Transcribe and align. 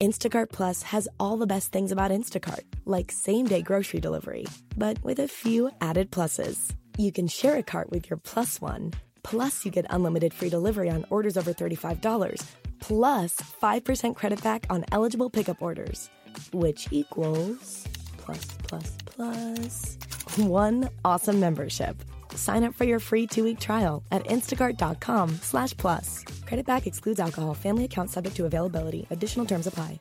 Instacart 0.00 0.50
Plus 0.50 0.82
has 0.82 1.08
all 1.18 1.38
the 1.38 1.46
best 1.46 1.72
things 1.72 1.90
about 1.90 2.10
Instacart, 2.10 2.64
like 2.84 3.10
same 3.10 3.46
day 3.46 3.62
grocery 3.62 3.98
delivery, 3.98 4.44
but 4.76 5.02
with 5.02 5.18
a 5.18 5.28
few 5.28 5.70
added 5.80 6.10
pluses. 6.10 6.74
You 6.98 7.10
can 7.10 7.26
share 7.26 7.56
a 7.56 7.62
cart 7.62 7.90
with 7.90 8.10
your 8.10 8.18
plus 8.18 8.60
one, 8.60 8.92
plus, 9.22 9.64
you 9.64 9.70
get 9.70 9.86
unlimited 9.88 10.34
free 10.34 10.50
delivery 10.50 10.90
on 10.90 11.06
orders 11.08 11.38
over 11.38 11.54
$35, 11.54 12.44
plus 12.78 13.36
5% 13.62 14.14
credit 14.14 14.42
back 14.42 14.66
on 14.68 14.84
eligible 14.92 15.30
pickup 15.30 15.62
orders, 15.62 16.10
which 16.52 16.88
equals 16.90 17.88
plus, 18.18 18.44
plus, 18.64 18.96
plus 19.06 19.96
one 20.36 20.90
awesome 21.06 21.40
membership. 21.40 21.96
Sign 22.36 22.64
up 22.64 22.74
for 22.74 22.84
your 22.84 23.00
free 23.00 23.26
two-week 23.26 23.58
trial 23.58 24.04
at 24.10 24.24
instacart.com 24.26 25.30
slash 25.42 25.76
plus. 25.76 26.24
Credit 26.46 26.64
back 26.64 26.86
excludes 26.86 27.20
alcohol. 27.20 27.54
Family 27.54 27.84
account 27.84 28.10
subject 28.10 28.36
to 28.36 28.46
availability. 28.46 29.06
Additional 29.10 29.46
terms 29.46 29.66
apply. 29.66 30.00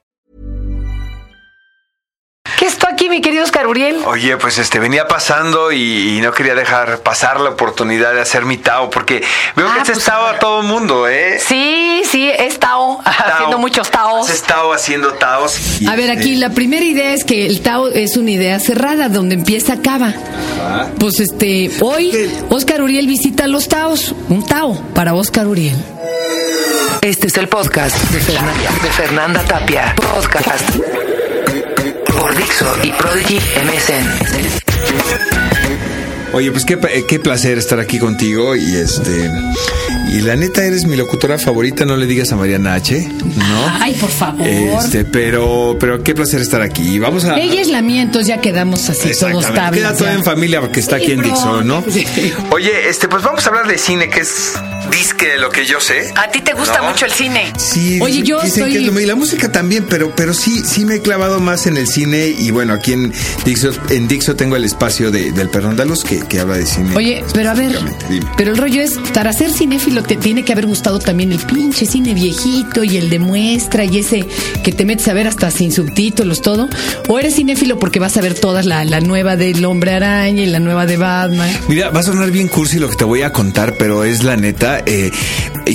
¿Qué 2.65 2.69
es 2.69 2.73
esto 2.73 2.87
aquí, 2.91 3.09
mi 3.09 3.21
querido 3.21 3.43
Oscar 3.43 3.67
Uriel? 3.67 3.97
Oye, 4.07 4.37
pues 4.37 4.57
este 4.57 4.79
venía 4.79 5.07
pasando 5.07 5.71
y, 5.71 6.17
y 6.17 6.21
no 6.21 6.31
quería 6.31 6.55
dejar 6.55 6.97
pasar 7.01 7.39
la 7.39 7.51
oportunidad 7.51 8.15
de 8.15 8.21
hacer 8.21 8.43
mi 8.43 8.57
Tao, 8.57 8.89
porque 8.89 9.23
veo 9.55 9.67
que 9.67 9.71
Ah, 9.71 9.81
has 9.83 9.85
pues, 9.87 9.99
estado 9.99 10.25
a 10.25 10.39
todo 10.39 10.63
mundo, 10.63 11.07
¿eh? 11.07 11.39
Sí, 11.45 12.01
sí, 12.09 12.27
he 12.27 12.47
estado 12.47 12.99
haciendo 13.05 13.59
muchos 13.59 13.91
taos. 13.91 14.27
Has 14.27 14.35
estado 14.35 14.73
haciendo 14.73 15.13
Taos. 15.13 15.79
y, 15.79 15.85
A 15.87 15.95
ver, 15.95 16.09
aquí 16.09 16.29
este, 16.33 16.37
la 16.37 16.49
primera 16.55 16.83
idea 16.83 17.13
es 17.13 17.23
que 17.23 17.45
el 17.45 17.61
Tao 17.61 17.87
es 17.89 18.17
una 18.17 18.31
idea 18.31 18.59
cerrada, 18.59 19.09
donde 19.09 19.35
empieza 19.35 19.73
acaba. 19.73 20.11
Pues 20.99 21.19
este, 21.19 21.69
hoy 21.81 22.31
Oscar 22.49 22.81
Uriel 22.81 23.05
visita 23.05 23.45
los 23.45 23.67
Taos, 23.67 24.15
un 24.29 24.43
Tao 24.43 24.73
para 24.95 25.13
Oscar 25.13 25.45
Uriel. 25.45 25.75
Este 27.01 27.27
es 27.27 27.37
el 27.37 27.47
podcast 27.47 27.95
de 28.09 28.19
Fernanda 28.89 29.43
Tapia. 29.43 29.93
Podcast 29.97 30.67
por 32.19 32.35
Dixo 32.35 32.65
y 32.83 32.91
Prodigy 32.91 33.37
MSN. 33.37 34.05
Oye, 36.33 36.51
pues 36.51 36.65
qué, 36.65 36.77
qué 37.07 37.19
placer 37.19 37.57
estar 37.57 37.79
aquí 37.79 37.97
contigo 37.99 38.55
y 38.55 38.75
este. 38.75 39.31
Y 40.09 40.21
la 40.21 40.35
neta 40.35 40.63
eres 40.63 40.85
mi 40.85 40.95
locutora 40.95 41.37
favorita, 41.37 41.85
no 41.85 41.97
le 41.97 42.05
digas 42.05 42.31
a 42.31 42.35
Mariana 42.35 42.75
H, 42.75 43.07
¿no? 43.37 43.67
Ay, 43.79 43.93
por 43.93 44.09
favor. 44.09 44.45
Este, 44.45 45.03
pero, 45.05 45.77
pero 45.79 46.03
qué 46.03 46.13
placer 46.13 46.41
estar 46.41 46.61
aquí. 46.61 46.99
Vamos 46.99 47.25
a. 47.25 47.37
Ella 47.39 47.61
es 47.61 47.69
la 47.69 47.81
mía, 47.81 48.01
entonces 48.01 48.27
ya 48.27 48.39
quedamos 48.41 48.89
así 48.89 49.11
todos 49.17 49.45
tablas. 49.45 49.71
Queda 49.71 49.95
todo 49.95 50.09
en 50.09 50.23
familia 50.23 50.61
porque 50.61 50.79
está 50.79 50.97
Sí, 50.97 51.03
aquí 51.03 51.11
en. 51.13 51.21
Dixon, 51.21 51.67
¿no? 51.67 51.83
Sí. 51.89 52.05
Oye, 52.51 52.89
este, 52.89 53.07
pues 53.07 53.23
vamos 53.23 53.45
a 53.45 53.49
hablar 53.49 53.67
de 53.67 53.77
cine, 53.77 54.09
que 54.09 54.19
es 54.21 54.53
disque 54.91 55.27
de 55.29 55.37
lo 55.37 55.49
que 55.49 55.65
yo 55.65 55.79
sé. 55.79 56.11
¿A 56.15 56.29
ti 56.31 56.41
te 56.41 56.53
gusta 56.53 56.79
¿No? 56.79 56.89
mucho 56.89 57.05
el 57.05 57.11
cine? 57.11 57.51
Sí, 57.57 57.99
Oye, 58.01 58.23
yo 58.23 58.41
dicen 58.41 58.63
soy- 58.63 58.71
que 58.73 58.77
es 58.79 58.93
lo- 58.93 58.99
y 58.99 59.05
la 59.05 59.15
música 59.15 59.51
también, 59.51 59.85
pero, 59.89 60.13
pero 60.15 60.33
sí, 60.33 60.63
sí 60.65 60.85
me 60.85 60.95
he 60.95 61.01
clavado 61.01 61.39
más 61.39 61.67
en 61.67 61.77
el 61.77 61.87
cine 61.87 62.27
y 62.27 62.51
bueno, 62.51 62.73
aquí 62.73 62.93
en 62.93 63.11
Dixo, 63.43 63.71
en 63.89 64.07
Dixo 64.07 64.35
tengo 64.35 64.55
el 64.55 64.63
espacio 64.63 65.11
de- 65.11 65.31
del 65.31 65.49
Perro 65.49 65.69
Andaluz 65.69 66.03
que, 66.03 66.19
que 66.27 66.39
habla 66.39 66.57
de 66.57 66.65
cine. 66.65 66.95
Oye, 66.95 67.23
pero 67.33 67.51
a 67.51 67.53
ver. 67.53 67.77
Dime. 68.09 68.25
pero 68.37 68.51
el 68.51 68.57
rollo 68.57 68.81
es, 68.81 68.93
para 69.13 69.33
ser 69.33 69.51
cinéfilo 69.51 70.03
te 70.03 70.15
tiene 70.15 70.43
que 70.45 70.51
haber 70.53 70.65
gustado 70.65 70.99
también 70.99 71.31
el 71.31 71.39
pinche 71.39 71.85
cine 71.85 72.13
viejito 72.13 72.83
y 72.83 72.97
el 72.97 73.09
de 73.09 73.19
muestra 73.19 73.83
y 73.85 73.99
ese 73.99 74.25
que 74.63 74.71
te 74.71 74.85
metes 74.85 75.07
a 75.07 75.13
ver 75.13 75.27
hasta 75.27 75.51
sin 75.51 75.71
subtítulos, 75.71 76.41
todo. 76.41 76.69
O 77.07 77.19
eres 77.19 77.35
cinéfilo 77.35 77.79
porque 77.79 77.99
vas 77.99 78.17
a 78.17 78.21
ver 78.21 78.33
todas 78.35 78.65
la, 78.65 78.83
la 78.85 78.99
nueva 79.01 79.35
del 79.35 79.63
Hombre 79.65 79.93
Araña 79.93 80.43
y 80.43 80.47
la 80.47 80.59
nueva 80.59 80.85
de 80.85 80.97
Batman. 80.97 81.49
Mira, 81.67 81.89
va 81.89 81.99
a 81.99 82.03
sonar 82.03 82.31
bien 82.31 82.47
cursi 82.47 82.79
lo 82.79 82.89
que 82.89 82.95
te 82.95 83.03
voy 83.03 83.21
a 83.21 83.31
contar, 83.31 83.75
pero 83.77 84.03
es 84.03 84.23
la 84.23 84.35
neta. 84.37 84.74
Eh, 84.85 85.11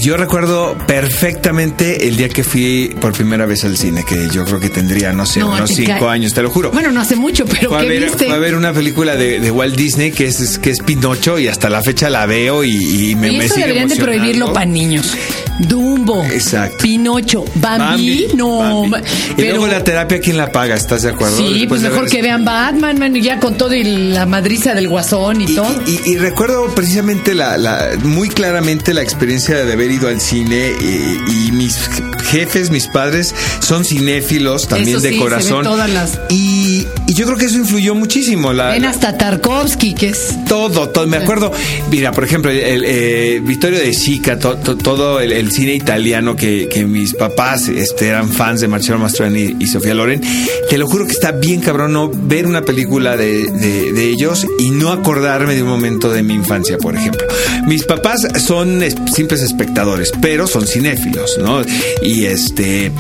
yo 0.00 0.16
recuerdo 0.16 0.76
perfectamente 0.86 2.06
el 2.08 2.16
día 2.16 2.28
que 2.28 2.44
fui 2.44 2.94
por 3.00 3.12
primera 3.12 3.44
vez 3.46 3.64
al 3.64 3.76
cine, 3.76 4.04
que 4.04 4.28
yo 4.30 4.44
creo 4.44 4.60
que 4.60 4.68
tendría, 4.70 5.12
no 5.12 5.26
sé, 5.26 5.40
No, 5.40 5.48
unos 5.52 5.70
cinco 5.70 6.08
años, 6.08 6.32
te 6.34 6.42
lo 6.42 6.50
juro. 6.50 6.70
Bueno, 6.70 6.90
no 6.92 7.00
hace 7.00 7.16
mucho, 7.16 7.44
pero 7.46 7.70
Fue 7.70 7.78
a, 7.78 7.82
¿qué 7.82 7.88
ver, 7.88 8.04
viste? 8.04 8.26
fue 8.26 8.34
a 8.34 8.38
ver 8.38 8.54
una 8.54 8.72
película 8.72 9.16
de, 9.16 9.40
de 9.40 9.50
Walt 9.50 9.74
Disney 9.76 10.12
que 10.12 10.26
es, 10.26 10.58
que 10.58 10.70
es 10.70 10.78
Pinocho 10.80 11.38
y 11.38 11.48
hasta 11.48 11.68
la 11.68 11.82
fecha 11.82 12.08
la 12.10 12.26
veo 12.26 12.64
y, 12.64 13.10
y 13.10 13.14
me, 13.16 13.32
me 13.32 13.44
eso 13.46 13.54
sigue 13.54 13.66
deberían 13.66 13.88
de 13.88 13.96
prohibirlo 13.96 14.52
para 14.52 14.66
niños. 14.66 15.14
Dumbo. 15.58 16.24
Exacto. 16.24 16.78
Pinocho. 16.82 17.44
Bambi. 17.56 18.28
no. 18.34 18.58
Bambi. 18.58 18.88
ma- 18.88 18.98
Y 19.00 19.32
pero- 19.36 19.48
luego 19.50 19.66
la 19.66 19.84
terapia, 19.84 20.18
¿quién 20.20 20.36
la 20.38 20.50
paga? 20.52 20.74
¿Estás 20.74 21.02
de 21.02 21.10
acuerdo? 21.10 21.36
Sí, 21.36 21.60
Después 21.60 21.68
pues 21.68 21.82
mejor 21.82 22.08
que 22.08 22.22
vean 22.22 22.44
Batman, 22.44 22.98
man, 22.98 23.14
y 23.16 23.20
ya 23.20 23.38
con 23.38 23.56
todo 23.58 23.74
y 23.74 23.84
la 23.84 24.24
madriza 24.24 24.74
del 24.74 24.88
guasón 24.88 25.42
y, 25.42 25.44
Y, 25.52 25.54
todo. 25.54 25.82
y- 25.86 26.12
y 26.12 26.16
recuerdo 26.16 26.66
precisamente 26.74 27.34
la, 27.34 27.58
la- 27.58 27.90
muy 28.02 28.28
claramente 28.30 28.89
la 28.94 29.02
experiencia 29.02 29.64
de 29.64 29.72
haber 29.72 29.90
ido 29.90 30.08
al 30.08 30.20
cine 30.20 30.72
y, 30.80 31.46
y 31.46 31.52
mis 31.52 31.88
jefes, 32.22 32.70
mis 32.70 32.86
padres 32.86 33.34
son 33.60 33.84
cinéfilos 33.84 34.68
también 34.68 34.96
Eso 34.96 35.00
de 35.06 35.10
sí, 35.10 35.18
corazón. 35.18 35.62
ven 35.62 35.64
todas 35.72 35.90
las- 35.90 36.18
y, 36.28 36.86
y 37.06 37.14
yo 37.14 37.26
creo 37.26 37.36
que 37.38 37.46
eso 37.46 37.56
influyó 37.56 37.94
muchísimo. 37.94 38.52
La, 38.52 38.70
Ven 38.70 38.84
hasta 38.84 39.16
Tarkovsky, 39.16 39.94
que 39.94 40.08
es 40.08 40.36
todo, 40.48 40.88
todo. 40.88 41.06
Me 41.06 41.16
acuerdo, 41.16 41.52
mira, 41.90 42.12
por 42.12 42.24
ejemplo, 42.24 42.50
el, 42.50 42.84
eh, 42.84 43.40
Vittorio 43.44 43.78
de 43.78 43.92
Sica, 43.94 44.38
to- 44.38 44.56
to- 44.56 44.76
todo 44.76 45.20
el, 45.20 45.32
el 45.32 45.50
cine 45.52 45.74
italiano 45.74 46.36
que, 46.36 46.68
que 46.68 46.84
mis 46.86 47.14
papás 47.14 47.68
este, 47.68 48.08
eran 48.08 48.28
fans 48.30 48.60
de 48.60 48.68
Marcello 48.68 48.98
Mastroianni 48.98 49.56
y, 49.58 49.66
Sofía 49.66 49.94
Loren. 49.94 50.20
Te 50.68 50.78
lo 50.78 50.86
juro 50.86 51.06
que 51.06 51.12
está 51.12 51.32
bien 51.32 51.60
cabrón 51.60 51.92
no 51.92 52.10
ver 52.10 52.46
una 52.46 52.62
película 52.62 53.16
de, 53.16 53.44
de- 53.50 53.92
de 53.92 54.04
ellos 54.10 54.46
y 54.58 54.70
no 54.70 54.90
acordarme 54.90 55.54
de 55.54 55.62
un 55.62 55.68
momento 55.68 56.10
de 56.10 56.22
mi 56.22 56.34
infancia, 56.34 56.78
por 56.78 56.94
ejemplo. 56.96 57.26
Mis 57.66 57.84
papás 57.84 58.26
son 58.44 58.82
es- 58.82 58.96
simples 59.14 59.40
espectadores, 59.42 60.12
pero 60.20 60.46
son 60.46 60.66
cinéfilos, 60.66 61.38
¿no? 61.42 61.62
Y 62.02 62.09
este. 62.26 62.92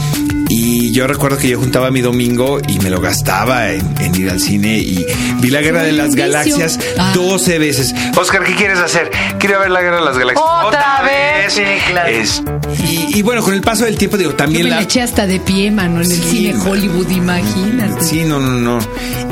Y 0.48 0.90
yo 0.92 1.06
recuerdo 1.06 1.38
que 1.38 1.48
yo 1.48 1.58
juntaba 1.58 1.90
mi 1.92 2.00
domingo 2.00 2.58
y 2.66 2.78
me 2.80 2.90
lo 2.90 3.00
gastaba 3.00 3.70
en, 3.70 3.94
en 4.00 4.14
ir 4.20 4.30
al 4.30 4.40
cine 4.40 4.78
y 4.78 5.06
vi 5.40 5.48
la 5.50 5.60
Guerra 5.60 5.82
de 5.82 5.92
las 5.92 6.08
vicio. 6.08 6.22
Galaxias 6.24 6.78
Ah. 6.98 7.12
12 7.14 7.58
veces. 7.60 7.94
Oscar, 8.16 8.42
¿qué 8.42 8.54
quieres 8.56 8.78
hacer? 8.80 9.10
Quiero 9.38 9.60
ver 9.60 9.70
la 9.70 9.80
Guerra 9.80 9.96
de 9.98 10.04
las 10.04 10.18
Galaxias. 10.18 10.46
¿Otra 10.64 11.02
vez? 11.02 11.52
Sí, 11.52 11.62
claro. 11.88 12.08
Es- 12.10 12.42
y, 12.88 13.18
y 13.18 13.22
bueno, 13.22 13.42
con 13.42 13.54
el 13.54 13.60
paso 13.60 13.84
del 13.84 13.96
tiempo, 13.96 14.16
digo, 14.16 14.30
Yo 14.30 14.36
también 14.36 14.64
me 14.64 14.70
la. 14.70 14.82
eché 14.82 15.02
hasta 15.02 15.26
de 15.26 15.40
pie, 15.40 15.70
mano, 15.70 16.00
en 16.02 16.10
el 16.10 16.16
Sí, 16.16 16.30
cine 16.30 16.54
man. 16.54 16.68
Hollywood, 16.68 17.08
imagínate. 17.10 18.04
Sí, 18.04 18.22
no, 18.24 18.40
no, 18.40 18.52
no. 18.52 18.78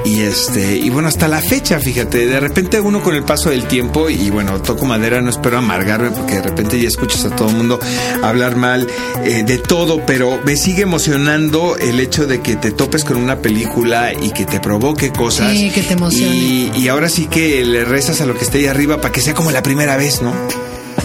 Y 0.05 0.21
este, 0.21 0.77
y 0.77 0.89
bueno, 0.91 1.09
hasta 1.09 1.29
la 1.29 1.41
fecha, 1.41 1.79
fíjate, 1.81 2.27
de 2.27 2.41
repente 2.41 2.81
uno 2.81 3.03
con 3.03 3.15
el 3.15 3.25
paso 3.25 3.51
del 3.51 3.65
tiempo, 3.65 4.09
y 4.09 4.31
bueno, 4.31 4.61
toco 4.63 4.87
madera, 4.87 5.21
no 5.21 5.29
espero 5.31 5.59
amargarme, 5.59 6.11
porque 6.11 6.35
de 6.37 6.43
repente 6.43 6.81
ya 6.81 6.89
escuchas 6.89 7.25
a 7.25 7.35
todo 7.37 7.51
el 7.51 7.57
mundo 7.57 7.79
hablar 8.23 8.57
mal 8.57 8.87
eh, 9.25 9.43
de 9.45 9.59
todo, 9.59 10.05
pero 10.07 10.41
me 10.45 10.57
sigue 10.57 10.83
emocionando 10.83 11.77
el 11.77 12.01
hecho 12.01 12.27
de 12.27 12.41
que 12.41 12.57
te 12.57 12.71
topes 12.71 13.05
con 13.05 13.17
una 13.17 13.39
película 13.39 14.13
y 14.15 14.31
que 14.31 14.45
te 14.47 14.61
provoque 14.61 15.11
cosas. 15.11 15.53
Sí, 15.53 15.71
que 15.71 15.83
te 15.83 15.93
emocione. 15.95 16.35
Y, 16.35 16.73
y 16.77 16.89
ahora 16.89 17.09
sí 17.09 17.27
que 17.27 17.65
le 17.65 17.85
rezas 17.85 18.21
a 18.21 18.27
lo 18.27 18.35
que 18.35 18.45
esté 18.45 18.59
ahí 18.59 18.67
arriba 18.67 19.01
para 19.01 19.13
que 19.13 19.21
sea 19.21 19.35
como 19.35 19.51
la 19.51 19.63
primera 19.63 19.97
vez, 19.97 20.23
¿no? 20.23 20.33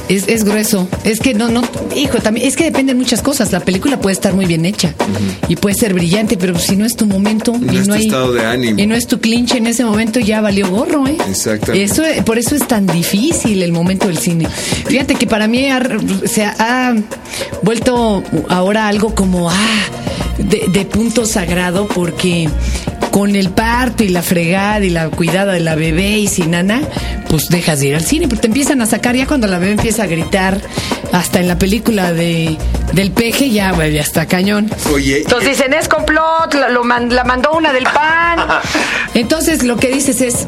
Es, 0.09 0.27
es 0.27 0.43
grueso. 0.43 0.87
Es 1.05 1.19
que 1.19 1.33
no, 1.33 1.47
no, 1.49 1.61
hijo, 1.95 2.17
también, 2.19 2.45
es 2.47 2.55
que 2.57 2.65
dependen 2.65 2.97
muchas 2.97 3.21
cosas. 3.21 3.51
La 3.51 3.61
película 3.61 3.99
puede 3.99 4.13
estar 4.13 4.33
muy 4.33 4.45
bien 4.45 4.65
hecha 4.65 4.93
y 5.47 5.55
puede 5.55 5.75
ser 5.75 5.93
brillante, 5.93 6.37
pero 6.37 6.59
si 6.59 6.75
no 6.75 6.85
es 6.85 6.95
tu 6.95 7.05
momento 7.05 7.53
No 7.59 7.71
y 7.73 7.77
es 7.77 7.87
no 7.87 7.93
tu 7.95 7.99
hay 7.99 8.05
estado 8.07 8.33
de 8.33 8.45
ánimo. 8.45 8.79
y 8.79 8.85
no 8.85 8.95
es 8.95 9.07
tu 9.07 9.19
clinch 9.19 9.55
en 9.55 9.67
ese 9.67 9.85
momento, 9.85 10.19
ya 10.19 10.41
valió 10.41 10.69
gorro, 10.69 11.07
¿eh? 11.07 11.17
Exactamente. 11.29 11.83
Eso, 11.83 12.03
por 12.25 12.37
eso 12.37 12.55
es 12.55 12.67
tan 12.67 12.85
difícil 12.85 13.63
el 13.63 13.71
momento 13.71 14.07
del 14.07 14.17
cine. 14.17 14.47
Fíjate 14.87 15.15
que 15.15 15.25
para 15.25 15.47
mí 15.47 15.67
ha- 15.69 15.81
se 16.25 16.43
ha, 16.43 16.55
ha 16.89 16.95
vuelto 17.63 18.23
ahora 18.49 18.87
algo 18.87 19.15
como 19.15 19.49
ah, 19.49 19.55
de, 20.37 20.63
de 20.71 20.85
punto 20.85 21.25
sagrado 21.25 21.87
porque 21.87 22.49
con 23.11 23.35
el 23.35 23.51
parto 23.51 24.03
y 24.03 24.09
la 24.09 24.21
fregada 24.23 24.83
y 24.83 24.89
la 24.89 25.09
cuidada 25.09 25.53
de 25.53 25.59
la 25.59 25.75
bebé 25.75 26.17
y 26.17 26.27
sin 26.27 26.51
nana, 26.51 26.81
pues 27.33 27.49
dejas 27.49 27.79
de 27.79 27.87
ir 27.87 27.95
al 27.95 28.03
cine, 28.05 28.27
pero 28.27 28.39
te 28.41 28.45
empiezan 28.45 28.79
a 28.83 28.85
sacar 28.85 29.15
ya 29.15 29.25
cuando 29.25 29.47
la 29.47 29.57
bebé 29.57 29.71
empieza 29.71 30.03
a 30.03 30.05
gritar, 30.05 30.61
hasta 31.11 31.39
en 31.39 31.47
la 31.47 31.57
película 31.57 32.13
de 32.13 32.59
del 32.93 33.09
peje 33.09 33.49
ya, 33.49 33.71
güey, 33.71 33.91
ya 33.91 34.01
está 34.01 34.27
cañón. 34.27 34.69
Oye, 34.93 35.17
Entonces 35.21 35.57
dicen, 35.57 35.73
es 35.73 35.87
complot, 35.89 36.53
la, 36.53 36.69
lo 36.69 36.83
man- 36.83 37.09
la 37.15 37.23
mandó 37.23 37.53
una 37.53 37.73
del 37.73 37.85
pan. 37.85 38.37
Entonces 39.15 39.63
lo 39.63 39.77
que 39.77 39.87
dices 39.87 40.21
es, 40.21 40.45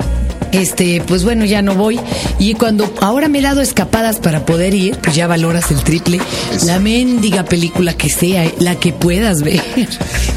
este, 0.57 1.01
pues 1.07 1.23
bueno, 1.23 1.45
ya 1.45 1.61
no 1.61 1.75
voy. 1.75 1.99
Y 2.39 2.53
cuando 2.53 2.93
ahora 3.01 3.27
me 3.27 3.39
he 3.39 3.41
dado 3.41 3.61
escapadas 3.61 4.17
para 4.17 4.45
poder 4.45 4.73
ir, 4.73 4.97
pues 4.97 5.15
ya 5.15 5.27
valoras 5.27 5.71
el 5.71 5.81
triple. 5.83 6.19
La 6.65 6.79
mendiga 6.79 7.43
película 7.45 7.93
que 7.93 8.09
sea, 8.09 8.49
la 8.59 8.75
que 8.79 8.93
puedas 8.93 9.41
ver. 9.41 9.61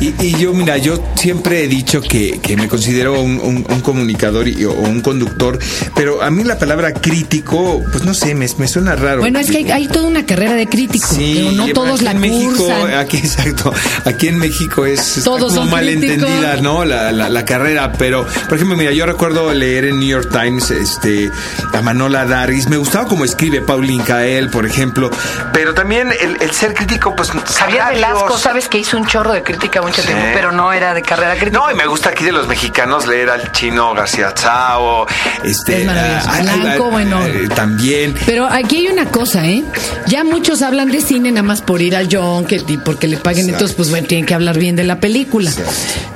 Y, 0.00 0.14
y 0.24 0.36
yo, 0.38 0.52
mira, 0.54 0.76
yo 0.78 1.02
siempre 1.16 1.64
he 1.64 1.68
dicho 1.68 2.00
que, 2.00 2.38
que 2.42 2.56
me 2.56 2.68
considero 2.68 3.20
un, 3.20 3.40
un- 3.40 3.66
un 3.68 3.80
comunicador 3.80 4.46
y- 4.48 4.64
o 4.64 4.72
un 4.72 5.00
conductor, 5.00 5.58
pero 5.94 6.22
a 6.22 6.30
mí 6.30 6.44
la 6.44 6.58
palabra 6.58 6.92
crítico, 6.94 7.82
pues 7.92 8.04
no 8.04 8.14
sé, 8.14 8.34
me, 8.34 8.46
me 8.58 8.68
suena 8.68 8.94
raro. 8.96 9.20
Bueno, 9.20 9.38
es 9.38 9.50
que 9.50 9.58
hay, 9.58 9.70
hay 9.70 9.88
toda 9.88 10.08
una 10.08 10.24
carrera 10.24 10.54
de 10.54 10.66
crítico, 10.66 11.06
pero 11.18 11.52
no 11.52 11.68
todos 11.68 12.02
la 12.02 12.12
en 12.12 12.20
México, 12.20 12.52
cursan. 12.56 12.94
Aquí, 12.94 13.16
exacto. 13.18 13.72
Aquí 14.04 14.28
en 14.28 14.38
México 14.38 14.86
es 14.86 15.20
Todos 15.24 15.52
como 15.52 15.62
son 15.64 15.70
mal 15.70 15.84
críticos. 15.84 16.16
entendida, 16.16 16.56
¿no? 16.56 16.84
La, 16.84 17.12
la, 17.12 17.28
la 17.28 17.44
carrera. 17.44 17.92
Pero, 17.98 18.24
por 18.48 18.54
ejemplo, 18.54 18.76
mira, 18.76 18.92
yo 18.92 19.04
recuerdo 19.06 19.52
leer 19.52 19.86
en 19.86 19.98
New 20.08 20.22
York 20.22 20.30
Times, 20.32 20.70
este, 20.70 21.30
a 21.74 21.82
Manola 21.82 22.24
Dargis. 22.24 22.66
Me 22.68 22.78
gustaba 22.78 23.06
como 23.06 23.26
escribe 23.26 23.60
Pauline 23.60 24.02
Kael, 24.02 24.48
por 24.48 24.64
ejemplo. 24.64 25.10
Pero 25.52 25.74
también 25.74 26.10
el, 26.18 26.40
el 26.40 26.50
ser 26.52 26.72
crítico, 26.72 27.14
pues. 27.14 27.28
Javier 27.30 27.50
sabrá 27.52 27.90
Velasco, 27.90 28.28
Dios. 28.28 28.40
sabes 28.40 28.68
que 28.68 28.78
hizo 28.78 28.96
un 28.96 29.06
chorro 29.06 29.32
de 29.34 29.42
crítica 29.42 29.82
mucho 29.82 30.00
Sí. 30.00 30.06
tiempo, 30.08 30.24
pero 30.32 30.50
no 30.52 30.72
era 30.72 30.94
de 30.94 31.02
carrera 31.02 31.34
crítica. 31.36 31.58
No, 31.58 31.70
y 31.70 31.74
me 31.74 31.86
gusta 31.86 32.08
aquí 32.10 32.24
de 32.24 32.32
los 32.32 32.48
mexicanos 32.48 33.06
leer 33.06 33.28
al 33.28 33.52
chino 33.52 33.92
García 33.92 34.32
Chao. 34.32 35.06
Este, 35.44 35.80
Es 35.80 35.86
maravilloso. 35.86 36.30
a- 36.30 36.36
a- 36.36 36.56
Blanco, 36.56 36.84
a- 36.86 36.88
bueno. 36.90 37.26
eh, 37.26 37.48
también. 37.54 38.14
Pero 38.24 38.46
aquí 38.46 38.76
hay 38.78 38.88
una 38.88 39.06
cosa, 39.10 39.44
¿eh? 39.46 39.62
Ya 40.06 40.24
muchos 40.24 40.62
hablan 40.62 40.90
de 40.90 41.02
cine 41.02 41.30
nada 41.32 41.42
más 41.42 41.60
por 41.60 41.82
ir 41.82 41.94
al 41.94 42.08
Junket 42.10 42.68
y 42.70 42.78
porque 42.78 43.08
le 43.08 43.18
paguen, 43.18 43.40
Exacto. 43.44 43.56
entonces 43.56 43.76
pues 43.76 43.90
bueno, 43.90 44.06
tienen 44.06 44.24
que 44.24 44.32
hablar 44.34 44.58
bien 44.58 44.74
de 44.74 44.84
la 44.84 45.00
película. 45.00 45.50
Exacto. 45.50 45.72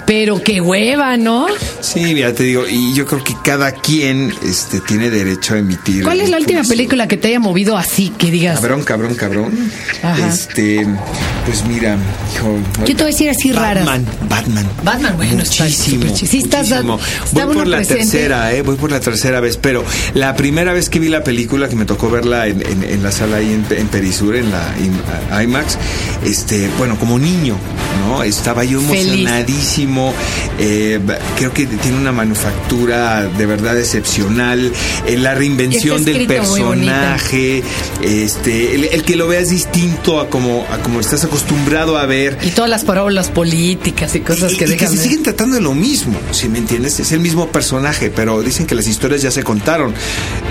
Pero 0.06 0.42
qué 0.42 0.60
hueva, 0.60 1.16
¿no? 1.16 1.46
Sí, 1.80 2.00
mira, 2.14 2.32
te 2.32 2.42
digo, 2.44 2.64
y 2.68 2.92
yo 2.94 3.06
creo 3.06 3.22
que 3.24 3.34
cada 3.42 3.72
quien 3.82 4.32
este, 4.44 4.80
tiene 4.80 5.10
derecho 5.10 5.54
a 5.54 5.58
emitir. 5.58 6.04
¿Cuál 6.04 6.20
es 6.20 6.30
la 6.30 6.36
última 6.38 6.62
película 6.62 7.08
que 7.08 7.16
te 7.16 7.28
haya 7.28 7.40
movido 7.40 7.76
así, 7.76 8.10
que 8.16 8.30
digas? 8.30 8.60
Cabrón, 8.60 8.82
cabrón, 8.84 9.14
cabrón. 9.14 9.70
Ajá. 10.02 10.28
Este, 10.28 10.86
pues 11.44 11.64
mira, 11.66 11.96
hijo, 12.34 12.58
Yo 12.80 12.84
te 12.86 12.92
voy 12.94 13.02
a 13.02 13.06
decir 13.06 13.28
así 13.30 13.52
raras. 13.52 13.84
Batman, 13.84 14.06
Batman. 14.28 14.66
Batman, 14.84 15.16
bueno, 15.16 15.34
muchísimo. 15.36 16.16
sí, 16.16 16.38
estás 16.38 16.68
da- 16.68 16.82
muchísimo. 16.82 17.24
está 17.24 17.44
Voy 17.46 17.54
por 17.56 17.66
la 17.66 17.78
presente. 17.78 18.02
tercera, 18.04 18.52
eh, 18.52 18.62
voy 18.62 18.76
por 18.76 18.90
la 18.92 19.00
tercera 19.00 19.40
vez, 19.40 19.56
pero 19.56 19.84
la 20.14 20.36
primera 20.36 20.72
vez 20.72 20.88
que 20.88 21.00
vi 21.00 21.08
la 21.08 21.24
película, 21.24 21.68
que 21.68 21.74
me 21.76 21.84
tocó 21.84 22.08
verla 22.10 22.46
en, 22.46 22.62
en- 22.64 22.84
en 22.84 23.02
la 23.02 23.10
sala 23.10 23.38
ahí 23.38 23.52
en, 23.52 23.66
en 23.76 23.88
Perisur, 23.88 24.36
en 24.36 24.50
la 24.50 24.72
im- 24.78 25.42
IMAX, 25.44 25.76
este, 26.24 26.68
bueno, 26.78 26.96
como 26.98 27.18
niño, 27.18 27.56
¿no? 28.06 28.22
Estaba 28.22 28.62
yo 28.64 28.80
emocionadísimo. 28.80 30.14
eh, 30.58 31.00
creo 31.36 31.52
que 31.52 31.66
tiene 31.66 31.96
una 31.98 32.12
manufactura 32.12 33.24
de 33.26 33.46
verdad 33.46 33.61
excepcional. 33.70 34.72
eh, 35.06 35.16
la 35.16 35.34
reinvención 35.34 35.98
Está 36.00 36.10
del 36.12 36.26
personaje, 36.26 37.62
este, 38.02 38.74
el, 38.74 38.84
el 38.84 39.02
que 39.04 39.16
lo 39.16 39.28
veas 39.28 39.50
distinto 39.50 40.20
a 40.20 40.28
como, 40.28 40.66
a 40.70 40.78
como 40.78 41.00
estás 41.00 41.24
acostumbrado 41.24 41.96
a 41.98 42.06
ver. 42.06 42.38
Y 42.42 42.50
todas 42.50 42.70
las 42.70 42.84
parábolas 42.84 43.30
políticas 43.30 44.14
y 44.14 44.20
cosas 44.20 44.52
Y- 44.52 44.56
que 44.56 44.64
y 44.64 44.68
que 44.68 44.72
dejan 44.74 44.88
se 44.90 44.96
ver. 44.96 45.04
siguen 45.04 45.22
tratando 45.22 45.56
de 45.56 45.62
lo 45.62 45.74
mismo, 45.74 46.18
si 46.32 46.48
me 46.48 46.58
entiendes, 46.58 46.98
es 47.00 47.12
el 47.12 47.20
mismo 47.20 47.48
personaje, 47.48 48.10
pero 48.14 48.42
dicen 48.42 48.66
que 48.66 48.74
las 48.74 48.86
historias 48.86 49.22
ya 49.22 49.30
se 49.30 49.42
contaron. 49.42 49.94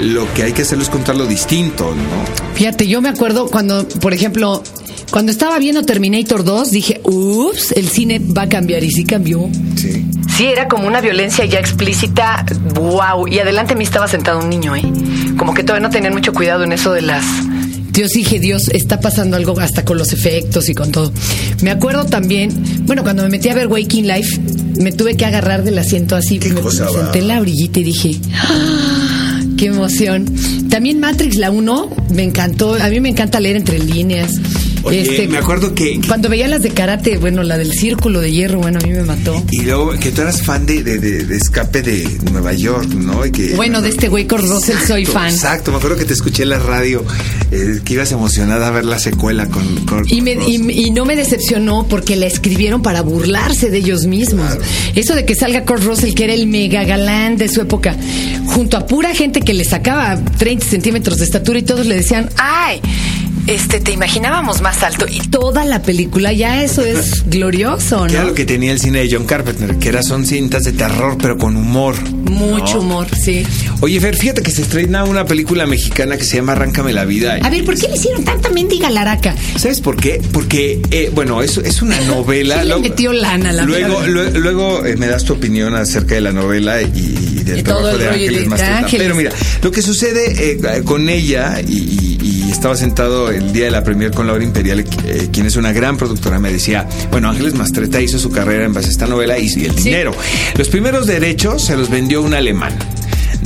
Lo 0.01 0.31
que 0.33 0.43
hay 0.43 0.53
que 0.53 0.61
hacerlo 0.63 0.83
es 0.83 0.89
contarlo 0.89 1.25
distinto, 1.25 1.93
¿no? 1.95 2.55
Fíjate, 2.55 2.87
yo 2.87 3.01
me 3.01 3.09
acuerdo 3.09 3.47
cuando, 3.47 3.87
por 3.87 4.13
ejemplo, 4.13 4.63
cuando 5.11 5.31
estaba 5.31 5.57
viendo 5.59 5.83
Terminator 5.83 6.43
2, 6.43 6.71
dije, 6.71 7.01
ups, 7.03 7.71
el 7.73 7.89
cine 7.89 8.19
va 8.19 8.43
a 8.43 8.49
cambiar. 8.49 8.83
Y 8.83 8.91
sí 8.91 9.03
cambió. 9.03 9.49
Sí. 9.75 10.05
Sí, 10.41 10.47
era 10.47 10.67
como 10.67 10.87
una 10.87 11.01
violencia 11.01 11.45
ya 11.45 11.59
explícita, 11.59 12.43
wow. 12.73 13.27
Y 13.27 13.37
adelante 13.37 13.75
de 13.75 13.77
mí 13.77 13.83
estaba 13.83 14.07
sentado 14.07 14.39
un 14.39 14.49
niño, 14.49 14.75
¿eh? 14.75 14.81
Como 15.37 15.53
que 15.53 15.61
todavía 15.61 15.87
no 15.87 15.93
tenían 15.93 16.13
mucho 16.13 16.33
cuidado 16.33 16.63
en 16.63 16.71
eso 16.71 16.93
de 16.93 17.03
las... 17.03 17.23
Dios 17.91 18.09
dije, 18.13 18.39
Dios, 18.39 18.67
está 18.69 18.99
pasando 18.99 19.37
algo 19.37 19.59
hasta 19.59 19.85
con 19.85 19.99
los 19.99 20.13
efectos 20.13 20.67
y 20.69 20.73
con 20.73 20.91
todo. 20.91 21.13
Me 21.61 21.69
acuerdo 21.69 22.07
también, 22.07 22.49
bueno, 22.87 23.03
cuando 23.03 23.21
me 23.21 23.29
metí 23.29 23.49
a 23.49 23.53
ver 23.53 23.67
Waking 23.67 24.07
Life, 24.07 24.39
me 24.79 24.91
tuve 24.91 25.15
que 25.15 25.25
agarrar 25.25 25.63
del 25.63 25.77
asiento 25.77 26.15
así. 26.15 26.39
¿Qué 26.39 26.49
me 26.49 26.61
cosa, 26.61 26.85
va? 26.85 26.91
senté 26.91 27.19
en 27.19 27.27
la 27.27 27.39
brillita 27.39 27.79
y 27.79 27.83
dije, 27.83 28.19
¡ah! 28.33 29.41
¡Qué 29.59 29.67
emoción! 29.67 30.25
También 30.71 30.99
Matrix, 30.99 31.35
la 31.35 31.51
1, 31.51 31.89
me 32.15 32.23
encantó. 32.23 32.73
A 32.81 32.89
mí 32.89 32.99
me 32.99 33.09
encanta 33.09 33.39
leer 33.39 33.57
entre 33.57 33.77
líneas. 33.77 34.31
Este, 34.89 35.27
me 35.27 35.37
acuerdo 35.37 35.73
que- 35.73 35.99
que- 35.99 36.07
Cuando 36.07 36.29
veía 36.29 36.47
las 36.47 36.61
de 36.61 36.69
karate, 36.71 37.17
bueno, 37.17 37.43
la 37.43 37.57
del 37.57 37.71
círculo 37.73 38.19
de 38.19 38.31
hierro, 38.31 38.59
bueno, 38.59 38.79
a 38.81 38.85
mí 38.87 38.93
me 38.93 39.03
mató. 39.03 39.43
Y 39.51 39.61
luego 39.61 39.91
que 39.99 40.11
tú 40.11 40.21
eras 40.21 40.41
fan 40.41 40.65
de, 40.65 40.83
de, 40.83 40.97
de- 40.99 41.25
de 41.25 41.35
Escape 41.37 41.81
de 41.81 42.07
Nueva 42.31 42.53
York, 42.53 42.89
¿no? 42.93 43.25
Y 43.25 43.31
que, 43.31 43.55
Bueno, 43.55 43.81
de 43.81 43.89
este 43.89 44.07
güey 44.09 44.27
Kurt 44.27 44.43
Russell 44.43 44.77
soy 44.87 45.05
fan. 45.05 45.29
Exacto, 45.29 45.71
me 45.71 45.77
acuerdo 45.77 45.97
que 45.97 46.05
te 46.05 46.13
escuché 46.13 46.43
en 46.43 46.49
la 46.49 46.59
radio, 46.59 47.03
eh, 47.51 47.79
que 47.83 47.93
ibas 47.93 48.11
emocionada 48.11 48.67
a 48.67 48.71
ver 48.71 48.85
la 48.85 48.99
secuela 48.99 49.47
con... 49.47 49.85
con 49.85 50.03
Y, 50.09 50.21
me- 50.21 50.33
y- 50.47 50.85
y 50.87 50.91
no 50.91 51.05
me 51.05 51.15
decepcionó 51.15 51.85
porque 51.87 52.15
la 52.15 52.25
escribieron 52.27 52.81
para 52.81 53.01
burlarse 53.01 53.69
de 53.69 53.77
ellos 53.77 54.05
mismos. 54.05 54.49
Eso 54.95 55.15
de 55.15 55.25
que 55.25 55.35
salga 55.35 55.63
Kurt 55.65 55.83
Russell, 55.83 56.13
que 56.13 56.23
era 56.25 56.33
el 56.33 56.47
mega 56.47 56.83
galán 56.83 57.37
de 57.37 57.47
su 57.49 57.61
época, 57.61 57.95
junto 58.47 58.77
a 58.77 58.85
pura 58.87 59.13
gente 59.13 59.41
que 59.41 59.53
le 59.53 59.63
sacaba 59.65 60.19
30 60.37 60.65
centímetros 60.65 61.17
de 61.19 61.25
estatura 61.25 61.59
y 61.59 61.63
todos 61.63 61.85
le 61.85 61.95
decían, 61.95 62.29
¡ay! 62.37 62.81
Este, 63.47 63.79
te 63.79 63.91
imaginábamos 63.91 64.61
más 64.61 64.83
alto. 64.83 65.05
Y 65.09 65.19
toda 65.27 65.65
la 65.65 65.81
película, 65.81 66.31
ya 66.31 66.63
eso 66.63 66.83
es 66.85 67.23
glorioso, 67.27 68.07
¿no? 68.07 68.23
lo 68.23 68.33
que 68.33 68.45
tenía 68.45 68.71
el 68.71 68.79
cine 68.79 68.99
de 68.99 69.09
John 69.11 69.25
Carpenter, 69.25 69.77
que 69.77 69.89
era 69.89 70.03
son 70.03 70.25
cintas 70.25 70.63
de 70.63 70.71
terror, 70.73 71.17
pero 71.21 71.37
con 71.37 71.55
humor. 71.57 71.95
Mucho 72.11 72.75
¿no? 72.75 72.79
humor, 72.81 73.07
sí. 73.19 73.43
Oye, 73.81 73.99
Fer, 73.99 74.15
fíjate 74.15 74.41
que 74.41 74.51
se 74.51 74.61
estrena 74.61 75.03
una 75.03 75.25
película 75.25 75.65
mexicana 75.65 76.17
que 76.17 76.23
se 76.23 76.37
llama 76.37 76.53
Arráncame 76.53 76.93
la 76.93 77.03
vida. 77.05 77.39
A 77.41 77.49
ver, 77.49 77.65
¿por 77.65 77.77
qué 77.77 77.87
le 77.87 77.95
hicieron 77.95 78.23
tanta 78.23 78.49
mendiga 78.51 78.89
laraca? 78.89 79.35
¿Sabes 79.57 79.81
por 79.81 79.97
qué? 79.97 80.21
Porque, 80.31 80.81
eh, 80.91 81.11
bueno, 81.13 81.41
es, 81.41 81.57
es 81.57 81.81
una 81.81 81.99
novela. 82.07 82.55
Sí 82.55 82.59
le 82.61 82.65
luego- 82.67 82.81
metió 82.81 83.11
lana, 83.13 83.51
la 83.51 83.65
Luego, 83.65 84.01
luego 84.05 84.85
eh, 84.85 84.95
me 84.97 85.07
das 85.07 85.25
tu 85.25 85.33
opinión 85.33 85.75
acerca 85.75 86.15
de 86.15 86.21
la 86.21 86.31
novela 86.31 86.81
y, 86.81 86.85
y 86.85 87.43
del 87.43 87.59
Y 87.59 87.63
todo 87.63 87.79
trabajo 87.79 87.95
el 87.97 87.99
de 87.99 88.07
rollo 88.09 88.27
Ángeles 88.27 88.49
de-. 88.59 88.65
Ángeles. 88.65 89.01
Pero 89.07 89.15
mira, 89.15 89.31
lo 89.61 89.71
que 89.71 89.81
sucede 89.81 90.51
eh, 90.53 90.83
con 90.83 91.09
ella, 91.09 91.59
y, 91.67 91.73
y- 91.73 92.17
y 92.51 92.53
estaba 92.53 92.75
sentado 92.75 93.31
el 93.31 93.53
día 93.53 93.65
de 93.65 93.71
la 93.71 93.81
premier 93.81 94.11
con 94.11 94.27
Laura 94.27 94.43
Imperial, 94.43 94.81
eh, 95.05 95.29
quien 95.31 95.45
es 95.45 95.55
una 95.55 95.71
gran 95.71 95.95
productora, 95.95 96.37
me 96.37 96.51
decía, 96.51 96.85
bueno, 97.09 97.29
Ángeles 97.29 97.53
Mastreta 97.53 98.01
hizo 98.01 98.19
su 98.19 98.29
carrera 98.29 98.65
en 98.65 98.73
base 98.73 98.87
a 98.87 98.91
esta 98.91 99.07
novela 99.07 99.39
y, 99.39 99.47
y 99.47 99.65
el 99.65 99.73
dinero. 99.73 100.13
Los 100.57 100.67
primeros 100.67 101.07
derechos 101.07 101.63
se 101.63 101.77
los 101.77 101.89
vendió 101.89 102.21
un 102.21 102.33
alemán. 102.33 102.73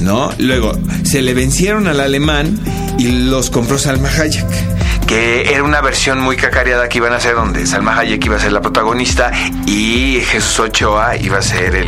¿no? 0.01 0.31
Luego 0.39 0.71
se 1.03 1.21
le 1.21 1.35
vencieron 1.35 1.87
al 1.87 1.99
alemán 1.99 2.59
y 2.97 3.09
los 3.09 3.51
compró 3.51 3.77
Salma 3.77 4.09
Hayek. 4.09 4.74
Que 5.07 5.53
era 5.53 5.63
una 5.63 5.81
versión 5.81 6.19
muy 6.19 6.35
cacareada 6.35 6.89
que 6.89 6.97
iban 6.97 7.13
a 7.13 7.17
hacer, 7.17 7.35
donde 7.35 7.65
Salma 7.67 7.97
Hayek 7.99 8.25
iba 8.25 8.37
a 8.37 8.39
ser 8.39 8.51
la 8.51 8.61
protagonista 8.61 9.31
y 9.67 10.19
Jesús 10.25 10.59
Ochoa 10.61 11.15
iba 11.17 11.37
a 11.37 11.41
ser 11.43 11.75
el, 11.75 11.87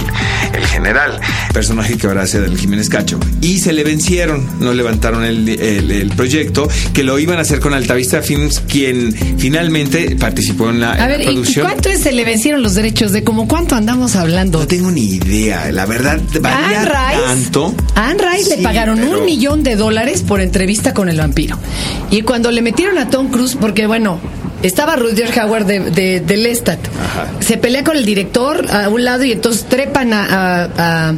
el 0.53 0.65
general, 0.67 1.19
personaje 1.51 1.97
que 1.97 2.05
ahora 2.07 2.21
hace 2.23 2.39
del 2.39 2.57
Jiménez 2.57 2.89
Cacho. 2.89 3.19
Y 3.41 3.57
se 3.57 3.73
le 3.73 3.83
vencieron, 3.83 4.47
no 4.59 4.71
levantaron 4.73 5.23
el, 5.23 5.49
el- 5.49 5.89
el 5.91 6.09
proyecto, 6.11 6.67
que 6.93 7.03
lo 7.03 7.17
iban 7.17 7.39
a 7.39 7.41
hacer 7.41 7.59
con 7.59 7.73
Altavista 7.73 8.21
Films, 8.21 8.59
quien 8.59 9.11
finalmente 9.37 10.15
participó 10.15 10.69
en 10.69 10.79
la, 10.79 10.93
en 10.95 11.01
A 11.01 11.07
la 11.07 11.07
ver, 11.07 11.21
¿y- 11.21 11.23
¿y 11.23 11.25
producción. 11.27 11.65
cuánto 11.67 11.89
es 11.89 12.01
se 12.01 12.11
le 12.11 12.23
vencieron 12.23 12.61
los 12.61 12.75
derechos? 12.75 13.11
¿De 13.13 13.23
como 13.23 13.47
cuánto 13.47 13.75
andamos 13.75 14.15
hablando? 14.15 14.59
No 14.59 14.67
tengo 14.67 14.91
ni 14.91 15.01
idea, 15.15 15.71
la 15.71 15.87
verdad, 15.87 16.19
varía 16.39 16.81
Anne 16.81 16.85
Rice, 16.85 17.25
tanto. 17.25 17.75
a 17.95 18.09
Anne 18.09 18.23
Rice 18.31 18.57
le 18.57 18.63
pagaron 18.63 18.99
pero- 18.99 19.19
un 19.19 19.25
millón 19.25 19.63
de 19.63 19.75
dólares 19.75 20.21
por 20.21 20.39
entrevista 20.39 20.93
con 20.93 21.09
el 21.09 21.17
vampiro. 21.17 21.57
Y 22.11 22.21
cuando 22.21 22.51
le 22.51 22.61
metieron 22.61 22.97
a 22.99 23.06
Tom 23.09 23.29
Cruise, 23.29 23.55
porque 23.59 23.87
bueno, 23.87 24.19
estaba 24.63 24.95
Rudyard 24.95 25.37
Howard 25.39 25.65
de, 25.65 25.79
de, 25.91 26.19
de 26.21 26.37
Lestat, 26.37 26.79
Ajá. 26.87 27.27
se 27.39 27.57
pelea 27.57 27.83
con 27.83 27.95
el 27.97 28.05
director 28.05 28.65
a 28.71 28.89
un 28.89 29.03
lado 29.03 29.23
y 29.23 29.31
entonces 29.31 29.65
trepan 29.65 30.13
a, 30.13 30.23
a, 30.25 30.63
a- 31.09 31.13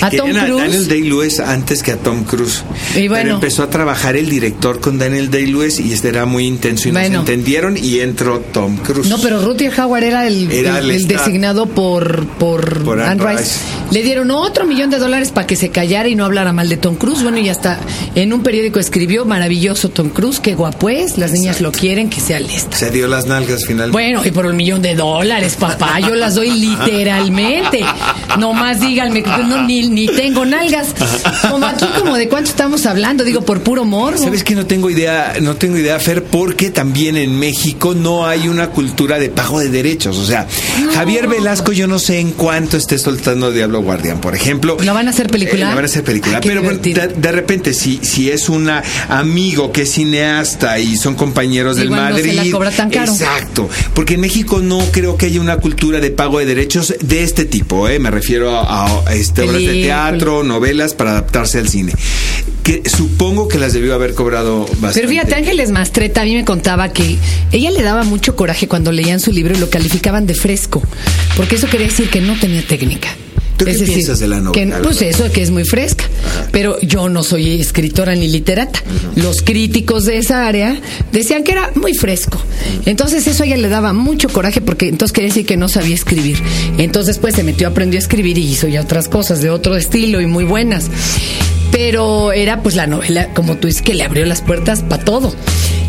a 0.00 0.10
Tom 0.10 0.30
Cruise. 0.30 0.58
Daniel 0.58 0.86
Day-Lewis 0.88 1.40
antes 1.40 1.82
que 1.82 1.90
a 1.90 1.96
Tom 1.96 2.22
Cruise. 2.22 2.62
Y 2.94 3.08
bueno. 3.08 3.22
Pero 3.24 3.34
empezó 3.34 3.64
a 3.64 3.70
trabajar 3.70 4.14
el 4.16 4.30
director 4.30 4.78
con 4.80 4.96
Daniel 4.96 5.28
Day-Lewis 5.28 5.80
y 5.80 5.92
este 5.92 6.08
era 6.10 6.24
muy 6.24 6.46
intenso 6.46 6.88
y 6.88 6.92
no 6.92 7.00
Bueno. 7.00 7.24
se 7.24 7.32
entendieron 7.32 7.76
y 7.76 7.98
entró 7.98 8.38
Tom 8.52 8.76
Cruise. 8.76 9.08
No, 9.08 9.18
pero 9.20 9.40
Rudyard 9.42 9.76
Howard 9.80 10.04
era 10.04 10.26
el, 10.28 10.52
Era 10.52 10.78
el- 10.78 10.84
el 10.84 10.90
el 10.92 10.96
Lestat. 10.98 11.26
designado 11.26 11.66
por, 11.66 12.26
por, 12.38 12.84
Por 12.84 13.00
Anne. 13.00 13.24
Rice. 13.38 13.58
Le 13.90 14.02
dieron 14.04 14.30
otro 14.30 14.66
millón 14.66 14.90
de 14.90 14.98
dólares 14.98 15.32
para 15.32 15.48
que 15.48 15.56
se 15.56 15.70
callara 15.70 16.08
y 16.08 16.14
no 16.14 16.24
hablara 16.26 16.52
mal 16.52 16.68
de 16.68 16.76
Tom 16.76 16.94
Cruise. 16.94 17.22
Bueno, 17.24 17.38
y 17.38 17.48
hasta 17.48 17.80
en 18.14 18.32
un 18.32 18.44
periódico 18.44 18.78
escribió, 18.78 19.24
maravilloso 19.24 19.88
Tom 19.88 20.10
Cruise, 20.10 20.38
qué 20.38 20.54
guapo 20.54 20.88
es, 20.90 21.18
las 21.18 21.32
niñas 21.32 21.60
lo 21.60 21.72
quieren, 21.72 22.08
que 22.08 22.20
sea 22.20 22.38
lista. 22.38 22.77
Se 22.78 22.92
dio 22.92 23.08
las 23.08 23.26
nalgas 23.26 23.64
finalmente. 23.66 23.90
Bueno, 23.90 24.24
y 24.24 24.30
por 24.30 24.46
un 24.46 24.54
millón 24.54 24.80
de 24.82 24.94
dólares, 24.94 25.56
papá, 25.58 25.98
yo 25.98 26.14
las 26.14 26.36
doy 26.36 26.50
literalmente. 26.50 27.84
No 28.38 28.52
más 28.52 28.78
díganme 28.78 29.22
no, 29.22 29.64
ni, 29.64 29.88
ni 29.88 30.06
tengo 30.06 30.44
nalgas. 30.44 30.94
Como 31.50 31.66
aquí, 31.66 31.86
como 31.98 32.16
de 32.16 32.28
cuánto 32.28 32.50
estamos 32.50 32.86
hablando, 32.86 33.24
digo, 33.24 33.40
por 33.40 33.62
puro 33.62 33.84
morbo. 33.84 34.22
¿Sabes 34.22 34.44
que 34.44 34.54
no 34.54 34.64
tengo 34.66 34.90
idea, 34.90 35.34
no 35.40 35.56
tengo 35.56 35.76
idea, 35.76 35.98
Fer, 35.98 36.22
porque 36.22 36.70
también 36.70 37.16
en 37.16 37.36
México 37.36 37.94
no 37.94 38.28
hay 38.28 38.46
una 38.46 38.68
cultura 38.68 39.18
de 39.18 39.28
pago 39.28 39.58
de 39.58 39.70
derechos. 39.70 40.16
O 40.16 40.24
sea, 40.24 40.46
Javier 40.94 41.26
Velasco, 41.26 41.72
yo 41.72 41.88
no 41.88 41.98
sé 41.98 42.20
en 42.20 42.30
cuánto 42.30 42.76
esté 42.76 42.96
soltando 42.98 43.50
Diablo 43.50 43.82
Guardián, 43.82 44.20
por 44.20 44.36
ejemplo. 44.36 44.76
¿La 44.84 44.92
van 44.92 45.08
a 45.08 45.10
hacer 45.10 45.26
película? 45.26 45.72
Eh, 45.72 45.74
van 45.74 45.82
a 45.82 45.86
hacer 45.86 46.04
película. 46.04 46.36
Ay, 46.36 46.42
qué 46.42 46.48
pero 46.48 46.62
de, 46.62 47.08
de 47.08 47.32
repente, 47.32 47.74
si, 47.74 47.98
si 48.04 48.30
es 48.30 48.48
un 48.48 48.70
amigo 49.08 49.72
que 49.72 49.82
es 49.82 49.90
cineasta 49.90 50.78
y 50.78 50.96
son 50.96 51.16
compañeros 51.16 51.76
del 51.76 51.90
Madrid. 51.90 52.38
Cobra 52.70 52.76
tan 52.76 52.90
caro. 52.90 53.12
Exacto. 53.12 53.68
Porque 53.94 54.14
en 54.14 54.20
México 54.20 54.60
no 54.60 54.78
creo 54.90 55.16
que 55.16 55.26
haya 55.26 55.40
una 55.40 55.56
cultura 55.56 56.00
de 56.00 56.10
pago 56.10 56.38
de 56.38 56.46
derechos 56.46 56.94
de 57.00 57.22
este 57.22 57.44
tipo. 57.44 57.88
¿eh? 57.88 57.98
Me 57.98 58.10
refiero 58.10 58.50
a, 58.50 59.02
a, 59.06 59.14
este, 59.14 59.42
obras 59.42 59.62
de 59.62 59.82
teatro, 59.82 60.42
novelas 60.44 60.94
para 60.94 61.10
adaptarse 61.12 61.58
al 61.58 61.68
cine. 61.68 61.92
Que 62.62 62.82
supongo 62.88 63.48
que 63.48 63.58
las 63.58 63.72
debió 63.72 63.94
haber 63.94 64.14
cobrado 64.14 64.60
bastante. 64.66 64.94
Pero 64.94 65.08
fíjate, 65.08 65.34
Ángeles 65.34 65.70
Mastreta 65.70 66.22
a 66.22 66.24
mí 66.24 66.34
me 66.34 66.44
contaba 66.44 66.92
que 66.92 67.16
ella 67.52 67.70
le 67.70 67.82
daba 67.82 68.04
mucho 68.04 68.36
coraje 68.36 68.68
cuando 68.68 68.92
leían 68.92 69.20
su 69.20 69.32
libro 69.32 69.54
y 69.54 69.58
lo 69.58 69.70
calificaban 69.70 70.26
de 70.26 70.34
fresco, 70.34 70.82
porque 71.36 71.56
eso 71.56 71.66
quería 71.68 71.86
decir 71.86 72.10
que 72.10 72.20
no 72.20 72.38
tenía 72.38 72.66
técnica. 72.66 73.08
¿Tú 73.58 73.64
qué 73.66 73.72
Es 73.72 73.80
decir, 73.80 73.96
piensas 73.96 74.18
de 74.20 74.28
la 74.28 74.40
novela? 74.40 74.76
que- 74.78 74.82
pues 74.82 75.02
eso, 75.02 75.30
que 75.30 75.42
es 75.42 75.50
muy 75.50 75.64
fresca. 75.64 76.04
Pero 76.52 76.80
yo 76.80 77.08
no 77.10 77.22
soy 77.22 77.60
escritora 77.60 78.14
ni 78.14 78.28
literata. 78.28 78.82
Los 79.16 79.42
críticos 79.42 80.04
de 80.06 80.16
esa 80.18 80.46
área 80.46 80.80
decían 81.12 81.44
que 81.44 81.52
era 81.52 81.70
muy 81.74 81.92
fresco. 81.94 82.40
Entonces 82.86 83.26
eso 83.26 83.42
a 83.42 83.46
ella 83.46 83.56
le 83.56 83.68
daba 83.68 83.92
mucho 83.92 84.28
coraje 84.28 84.60
porque 84.60 84.88
entonces 84.88 85.12
quería 85.12 85.28
decir 85.28 85.44
que 85.44 85.56
no 85.56 85.68
sabía 85.68 85.94
escribir. 85.94 86.38
Entonces 86.78 87.18
pues 87.18 87.34
se 87.34 87.42
metió, 87.42 87.68
aprendió 87.68 87.98
a 87.98 88.02
escribir 88.02 88.38
y 88.38 88.44
hizo 88.44 88.68
ya 88.68 88.80
otras 88.80 89.08
cosas 89.08 89.42
de 89.42 89.50
otro 89.50 89.76
estilo 89.76 90.20
y 90.20 90.26
muy 90.26 90.44
buenas. 90.44 90.86
Pero 91.70 92.32
era 92.32 92.62
pues 92.62 92.74
la 92.76 92.86
novela, 92.86 93.32
como 93.34 93.56
tú 93.56 93.66
dices, 93.68 93.82
que 93.82 93.94
le 93.94 94.02
abrió 94.04 94.24
las 94.24 94.40
puertas 94.40 94.82
para 94.82 95.04
todo. 95.04 95.34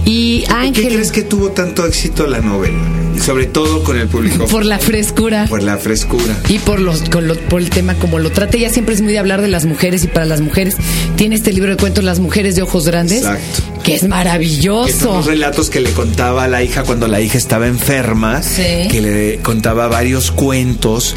Y 0.06 0.42
¿Por 0.42 0.48
qué 0.48 0.54
Ángel, 0.56 0.88
crees 0.94 1.12
que 1.12 1.22
tuvo 1.24 1.50
tanto 1.52 1.86
éxito 1.86 2.26
la 2.28 2.40
novela? 2.40 2.78
Y 3.16 3.20
sobre 3.20 3.46
todo 3.48 3.84
con 3.84 3.98
el 3.98 4.08
público. 4.08 4.46
por 4.48 4.66
la 4.66 4.80
frescura. 4.80 5.46
Por 5.48 5.62
la 5.64 5.78
frescura. 5.78 6.38
Y 6.48 6.60
por 6.60 6.80
los 6.80 7.02
con 7.10 7.28
lo- 7.28 7.36
por 7.36 7.62
el 7.62 7.70
tema 7.70 7.94
como 7.96 8.18
lo 8.20 8.32
trata, 8.32 8.58
ella 8.58 8.70
siempre 8.70 8.96
es 8.96 9.02
muy 9.02 9.12
de 9.14 9.20
hablar 9.20 9.42
de 9.42 9.48
las 9.50 9.66
mujeres 9.66 10.04
y 10.04 10.08
para 10.08 10.26
las 10.26 10.42
mujeres 10.42 10.76
tiene 11.16 11.36
este 11.36 11.52
libro 11.54 11.72
de 11.72 11.78
cuentos 11.78 12.04
Las 12.04 12.20
mujeres 12.20 12.56
de 12.56 12.62
ojos 12.62 12.86
grandes, 12.86 13.20
Exacto. 13.20 13.64
Que 13.84 13.94
es 13.94 14.00
Que 14.02 14.08
son 14.08 14.10
maravilloso. 14.10 15.14
los 15.16 15.26
relatos 15.26 15.70
que 15.70 15.80
le 15.80 15.92
contaba 15.92 16.44
a 16.46 16.48
la 16.48 16.64
hija 16.64 16.84
cuando 16.84 17.08
la 17.08 17.22
hija 17.22 17.38
estaba 17.38 17.68
enferma, 17.68 18.42
Sí. 18.44 18.88
que 18.90 19.02
le 19.02 19.38
contaba 19.40 19.88
varios 19.88 20.32
cuentos 20.32 21.16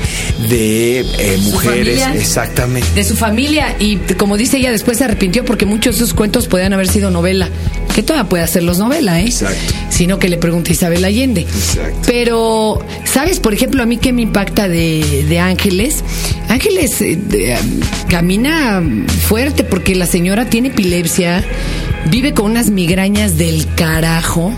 de 0.49 1.00
eh, 1.00 1.38
mujeres, 1.42 2.00
familia. 2.00 2.21
exactamente. 2.21 2.88
De 2.95 3.04
su 3.04 3.16
familia 3.16 3.76
y 3.78 3.97
como 4.16 4.37
dice 4.37 4.57
ella 4.59 4.71
después 4.71 4.99
se 4.99 5.04
arrepintió 5.04 5.45
porque 5.45 5.66
muchos 5.66 5.97
de 5.99 6.04
esos 6.04 6.14
cuentos 6.14 6.47
podían 6.47 6.73
haber 6.73 6.88
sido 6.88 7.11
novela, 7.11 7.49
que 7.95 8.02
todavía 8.02 8.28
puede 8.28 8.42
hacerlos 8.45 8.78
novela, 8.78 9.21
¿eh? 9.21 9.26
Exacto. 9.26 9.57
Sino 9.90 10.19
que 10.19 10.28
le 10.28 10.38
pregunte 10.38 10.71
a 10.71 10.73
Isabel 10.75 11.04
Allende. 11.04 11.42
Exacto. 11.42 11.99
Pero, 12.07 12.85
¿sabes, 13.04 13.38
por 13.40 13.52
ejemplo, 13.54 13.83
a 13.83 13.87
mí 13.87 13.99
qué 13.99 14.12
me 14.12 14.23
impacta 14.23 14.69
de, 14.69 15.26
de 15.28 15.38
Ángeles? 15.38 16.02
Ángeles 16.49 17.00
eh, 17.02 17.19
de, 17.28 17.57
um, 17.62 18.09
camina 18.09 18.83
fuerte 19.28 19.64
porque 19.64 19.95
la 19.95 20.07
señora 20.07 20.47
tiene 20.49 20.69
epilepsia, 20.69 21.45
vive 22.06 22.35
con 22.35 22.50
unas 22.50 22.71
migrañas 22.71 23.38
del 23.38 23.66
carajo 23.75 24.52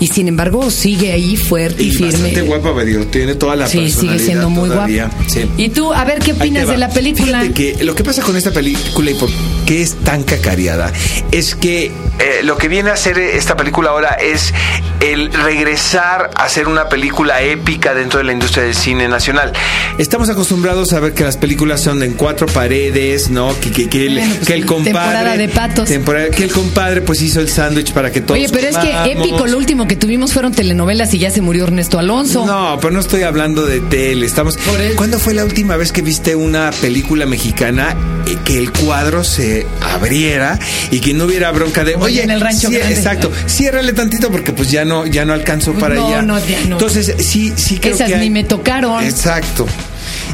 y 0.00 0.08
sin 0.08 0.28
embargo 0.28 0.70
sigue 0.70 1.12
ahí 1.12 1.36
fuerte 1.36 1.82
y, 1.82 1.88
Y 1.88 1.90
firme. 1.92 2.12
bastante 2.12 2.42
guapa, 2.42 2.70
Badio. 2.72 3.06
Tiene 3.06 3.34
toda 3.34 3.56
la 3.56 3.66
Sí, 3.66 3.78
sigue 3.78 3.84
personalidad 3.90 4.24
siendo 4.24 4.50
muy 4.50 4.68
todavía. 4.68 5.06
guapa. 5.08 5.24
Sí. 5.28 5.40
Y 5.56 5.68
tú, 5.70 5.92
a 5.92 6.04
ver, 6.04 6.18
¿qué 6.20 6.32
opinas 6.32 6.68
de 6.68 6.76
la 6.78 6.88
película? 6.90 7.40
Fíjate 7.40 7.52
que 7.52 7.84
lo 7.84 7.94
que 7.94 8.04
pasa 8.04 8.22
con 8.22 8.36
esta 8.36 8.50
película 8.52 9.10
y 9.10 9.14
por 9.14 9.28
qué 9.66 9.82
es 9.82 9.94
tan 9.96 10.22
cacareada 10.22 10.92
es 11.32 11.54
que 11.54 11.86
eh, 11.86 11.92
lo 12.44 12.56
que 12.56 12.68
viene 12.68 12.90
a 12.90 12.94
hacer 12.94 13.18
esta 13.18 13.56
película 13.56 13.90
ahora 13.90 14.10
es 14.20 14.52
el 15.00 15.32
regresar 15.32 16.30
a 16.36 16.44
hacer 16.44 16.68
una 16.68 16.88
película 16.88 17.42
épica 17.42 17.94
dentro 17.94 18.18
de 18.18 18.24
la 18.24 18.32
industria 18.32 18.64
del 18.64 18.74
cine 18.74 19.08
nacional. 19.08 19.52
Estamos 19.98 20.28
acostumbrados 20.28 20.92
a 20.92 21.00
ver 21.00 21.12
que 21.14 21.24
las 21.24 21.36
películas 21.36 21.82
son 21.82 22.02
en 22.02 22.12
cuatro 22.14 22.46
paredes, 22.46 23.30
¿no? 23.30 23.58
Que, 23.60 23.70
que, 23.70 23.88
que 23.88 24.06
el, 24.06 24.14
Bueno, 24.18 24.34
pues 24.36 24.46
que 24.48 24.54
el 24.54 24.66
compadre. 24.66 24.92
temporada 24.92 25.36
de 25.36 25.48
patos. 25.48 25.88
temporada- 25.88 26.30
que 26.30 26.44
el 26.44 26.52
compadre 26.52 27.00
pues 27.02 27.20
hizo 27.22 27.40
el 27.40 27.48
sándwich 27.48 27.92
para 27.92 28.10
que 28.12 28.20
todos 28.20 28.38
Oye, 28.38 28.48
pero 28.52 28.68
es 28.68 28.76
que 28.78 29.12
épico, 29.12 29.46
lo 29.46 29.58
último 29.58 29.86
que 29.88 29.96
tuvimos 29.96 30.32
fueron 30.32 30.52
telenovelas 30.52 31.12
y 31.14 31.18
ya 31.18 31.30
se 31.30 31.40
murió 31.40 31.64
Ernesto 31.64 31.98
Alonso. 31.98 32.46
No, 32.46 32.78
pero 32.80 32.92
no 32.92 33.00
estoy 33.00 33.22
hablando 33.22 33.66
de 33.66 33.80
tele. 33.80 34.26
Estamos. 34.26 34.56
¿Cuándo 34.96 35.18
fue 35.18 35.34
la 35.34 35.44
última 35.44 35.76
vez 35.76 35.92
que 35.92 36.02
viste 36.02 36.34
una 36.36 36.70
película 36.80 37.26
mexicana 37.26 37.94
eh, 38.26 38.36
que 38.44 38.58
el 38.58 38.72
cuadro 38.72 39.22
se 39.24 39.53
abriera 39.82 40.58
y 40.90 41.00
que 41.00 41.14
no 41.14 41.24
hubiera 41.24 41.50
bronca 41.52 41.84
de 41.84 41.94
oye 41.96 42.22
en 42.22 42.30
el 42.30 42.40
Rancho 42.40 42.68
sí, 42.68 42.74
Grande"? 42.74 42.94
exacto, 42.94 43.30
ciérrale 43.46 43.92
tantito 43.92 44.30
porque 44.30 44.52
pues 44.52 44.70
ya 44.70 44.84
no 44.84 45.06
ya 45.06 45.24
no 45.24 45.32
alcanzó 45.32 45.72
para 45.74 45.94
No, 45.94 46.06
allá. 46.08 46.22
no, 46.22 46.38
ya 46.38 46.58
no. 46.68 46.72
Entonces 46.76 47.14
sí 47.18 47.52
sí 47.56 47.78
creo 47.78 47.94
Esas 47.94 48.08
que 48.10 48.16
ni 48.16 48.22
hay- 48.24 48.30
me 48.30 48.44
tocaron. 48.44 49.02
Exacto. 49.04 49.66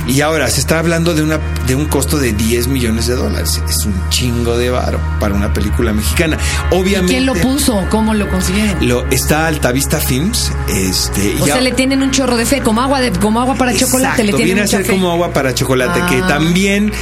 Y 0.08 0.22
ahora 0.22 0.48
se 0.48 0.60
está 0.60 0.78
hablando 0.78 1.14
de 1.14 1.22
una 1.22 1.38
de 1.66 1.74
un 1.76 1.84
costo 1.84 2.18
de 2.18 2.32
10 2.32 2.66
millones 2.66 3.06
de 3.06 3.14
dólares. 3.14 3.60
Es 3.68 3.84
un 3.84 3.94
chingo 4.08 4.56
de 4.56 4.70
varo 4.70 4.98
para 5.20 5.34
una 5.34 5.52
película 5.52 5.92
mexicana. 5.92 6.38
Obviamente. 6.70 7.12
¿Quién 7.14 7.26
lo 7.26 7.34
puso? 7.34 7.84
¿Cómo 7.90 8.14
lo 8.14 8.28
consiguieron? 8.28 8.88
Lo, 8.88 9.06
está 9.10 9.46
Altavista 9.46 9.98
Films, 10.00 10.50
este, 10.74 11.34
O 11.40 11.46
ya- 11.46 11.54
sea, 11.54 11.60
le 11.62 11.72
tienen 11.72 12.02
un 12.02 12.10
chorro 12.10 12.36
de 12.36 12.46
fe, 12.46 12.60
como 12.60 12.80
agua 12.80 13.00
de, 13.00 13.12
como 13.12 13.40
agua 13.40 13.54
para 13.54 13.72
chocolate, 13.76 14.24
le 14.24 14.30
Exacto, 14.30 14.36
tienen 14.38 14.44
viene 14.46 14.60
a 14.62 14.66
ser 14.66 14.84
fe. 14.84 14.92
como 14.92 15.12
agua 15.12 15.32
para 15.32 15.54
chocolate, 15.54 16.00
que 16.08 16.22
Ah. 16.22 16.26
también 16.26 16.92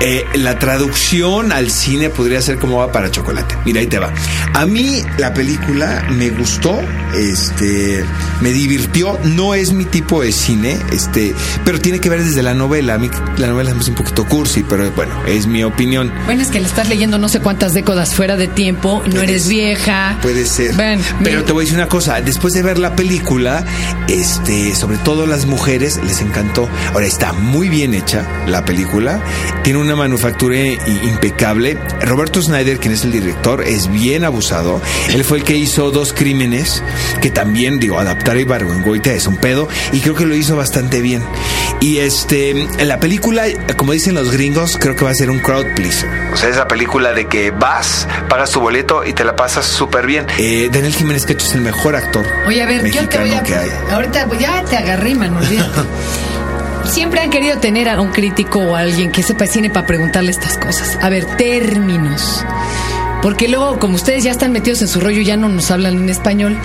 eh, 0.00 0.26
la 0.34 0.58
traducción 0.58 1.52
al 1.52 1.70
cine 1.70 2.10
podría 2.10 2.42
ser 2.42 2.58
como 2.58 2.80
agua 2.80 2.92
para 2.92 3.10
chocolate. 3.10 3.56
Mira, 3.64 3.80
ahí 3.80 3.86
te 3.86 3.98
va. 3.98 4.12
A 4.52 4.66
mí 4.66 5.02
la 5.18 5.32
película 5.32 6.06
me 6.10 6.30
gustó, 6.30 6.78
este, 7.14 8.04
me 8.40 8.52
divirtió, 8.52 9.18
no 9.24 9.54
es 9.54 9.72
mi 9.72 9.86
tipo 9.86 10.22
de 10.22 10.32
cine, 10.32 10.78
este, 10.92 11.34
pero 11.64 11.80
tiene 11.80 11.98
que 11.98 12.10
ver 12.10 12.22
desde 12.22 12.42
la 12.42 12.54
novela. 12.54 12.94
A 12.94 12.98
mí 12.98 13.10
la 13.38 13.46
novela 13.46 13.70
es 13.78 13.88
un 13.88 13.94
poquito 13.94 14.26
cursi, 14.26 14.64
pero 14.68 14.90
bueno, 14.92 15.14
es 15.26 15.46
mi 15.46 15.64
opinión. 15.64 16.12
Bueno, 16.26 16.42
es 16.42 16.48
que 16.48 16.60
le 16.60 16.66
estás 16.66 16.88
leyendo 16.88 17.18
no 17.18 17.28
sé 17.28 17.40
cuántas 17.40 17.72
décadas 17.72 18.14
fuera 18.14 18.36
de 18.36 18.48
tiempo, 18.48 19.02
no 19.06 19.22
eres 19.22 19.48
vieja. 19.48 20.18
Puede 20.20 20.44
ser. 20.44 20.74
Ven, 20.74 21.00
Pero 21.22 21.44
te 21.44 21.52
voy 21.52 21.62
a 21.62 21.64
decir 21.64 21.78
una 21.78 21.88
cosa, 21.88 22.20
después 22.20 22.52
de 22.52 22.62
ver 22.62 22.78
la 22.78 22.94
película, 22.94 23.64
este, 24.08 24.74
sobre 24.74 24.98
todo 24.98 25.26
las 25.26 25.46
mujeres 25.46 25.98
les 26.04 26.20
encantó. 26.20 26.68
Ahora 26.92 27.06
está 27.06 27.32
muy 27.32 27.68
bien 27.70 27.94
hecha 27.94 28.26
la 28.46 28.64
película, 28.64 29.22
tiene 29.62 29.85
una 29.86 29.96
manufactura 29.96 30.58
impecable. 30.58 31.78
Roberto 32.02 32.42
Snyder, 32.42 32.78
quien 32.78 32.92
es 32.92 33.04
el 33.04 33.12
director, 33.12 33.62
es 33.62 33.90
bien 33.90 34.24
abusado. 34.24 34.80
Él 35.10 35.24
fue 35.24 35.38
el 35.38 35.44
que 35.44 35.56
hizo 35.56 35.90
dos 35.90 36.12
crímenes, 36.12 36.82
que 37.20 37.30
también, 37.30 37.78
digo, 37.78 37.98
adaptar 37.98 38.36
a 38.36 38.40
Ibargüengoitia 38.40 39.14
es 39.14 39.26
un 39.26 39.36
pedo, 39.36 39.68
y 39.92 40.00
creo 40.00 40.14
que 40.14 40.26
lo 40.26 40.34
hizo 40.34 40.56
bastante 40.56 41.00
bien. 41.00 41.22
Y 41.80 41.98
este, 41.98 42.50
en 42.50 42.88
la 42.88 42.98
película, 43.00 43.44
como 43.76 43.92
dicen 43.92 44.14
los 44.14 44.32
gringos, 44.32 44.76
creo 44.80 44.96
que 44.96 45.04
va 45.04 45.10
a 45.10 45.14
ser 45.14 45.30
un 45.30 45.38
crowd 45.38 45.66
pleaser. 45.74 46.10
O 46.32 46.36
sea, 46.36 46.48
esa 46.48 46.66
película 46.66 47.12
de 47.12 47.26
que 47.26 47.50
vas, 47.50 48.08
pagas 48.28 48.50
tu 48.50 48.60
boleto 48.60 49.04
y 49.04 49.12
te 49.12 49.24
la 49.24 49.36
pasas 49.36 49.66
súper 49.66 50.06
bien. 50.06 50.26
Eh, 50.38 50.68
Daniel 50.72 50.94
Jiménez 50.94 51.26
Cacho 51.26 51.46
es 51.46 51.54
el 51.54 51.60
mejor 51.60 51.94
actor 51.94 52.26
Oye, 52.46 52.62
a 52.62 52.66
ver, 52.66 52.90
yo 52.90 53.08
te 53.08 53.18
voy 53.18 53.32
a. 53.32 53.42
que 53.42 53.54
hay. 53.54 53.70
Ahorita 53.90 54.26
pues, 54.26 54.40
ya 54.40 54.64
te 54.64 54.76
agarré, 54.76 55.14
mano, 55.14 55.38
olvídate. 55.38 55.80
Siempre 56.88 57.20
han 57.20 57.30
querido 57.30 57.58
tener 57.58 57.88
a 57.88 58.00
un 58.00 58.10
crítico 58.10 58.60
o 58.60 58.76
a 58.76 58.80
alguien 58.80 59.10
que 59.10 59.22
sepa 59.22 59.44
de 59.44 59.50
cine 59.50 59.70
para 59.70 59.86
preguntarle 59.86 60.30
estas 60.30 60.56
cosas. 60.56 60.98
A 61.02 61.08
ver, 61.08 61.24
términos. 61.36 62.44
Porque 63.22 63.48
luego, 63.48 63.78
como 63.78 63.96
ustedes 63.96 64.24
ya 64.24 64.30
están 64.30 64.52
metidos 64.52 64.82
en 64.82 64.88
su 64.88 65.00
rollo, 65.00 65.20
ya 65.20 65.36
no 65.36 65.48
nos 65.48 65.70
hablan 65.70 65.96
en 65.96 66.08
español. 66.08 66.58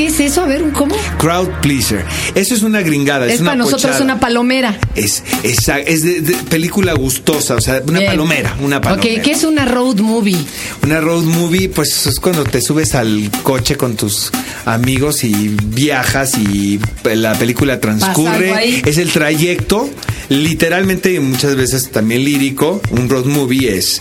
¿Qué 0.00 0.06
es 0.06 0.18
eso? 0.18 0.40
A 0.40 0.46
ver, 0.46 0.62
¿un 0.62 0.70
cómo? 0.70 0.96
Crowd 1.18 1.50
pleaser. 1.60 2.02
Eso 2.34 2.54
es 2.54 2.62
una 2.62 2.80
gringada. 2.80 3.26
Es, 3.26 3.34
Es, 3.34 3.40
una 3.40 3.50
para 3.50 3.58
nosotros 3.58 3.82
pochada. 3.82 4.02
una 4.02 4.18
palomera. 4.18 4.78
Es, 4.94 5.22
es, 5.42 5.58
es 5.68 6.02
de, 6.02 6.22
de 6.22 6.32
película 6.48 6.94
gustosa, 6.94 7.56
o 7.56 7.60
sea, 7.60 7.82
una 7.86 7.98
Bien. 7.98 8.12
palomera, 8.12 8.56
una 8.62 8.80
palomera. 8.80 9.12
Ok, 9.18 9.22
¿qué 9.22 9.32
es 9.32 9.44
una 9.44 9.66
road 9.66 9.98
movie? 9.98 10.38
Una 10.84 11.02
road 11.02 11.24
movie, 11.24 11.68
pues 11.68 12.06
es 12.06 12.18
cuando 12.18 12.44
te 12.44 12.62
subes 12.62 12.94
al 12.94 13.30
coche 13.42 13.76
con 13.76 13.94
tus 13.96 14.30
amigos 14.64 15.22
y 15.22 15.54
viajas 15.66 16.38
y 16.38 16.80
la 17.04 17.34
película 17.34 17.78
transcurre. 17.78 18.80
Es 18.88 18.96
el 18.96 19.10
trayecto, 19.12 19.90
literalmente 20.30 21.12
y 21.12 21.20
muchas 21.20 21.56
veces 21.56 21.90
también 21.90 22.24
lírico. 22.24 22.80
Un 22.90 23.10
road 23.10 23.26
movie 23.26 23.76
es 23.76 24.00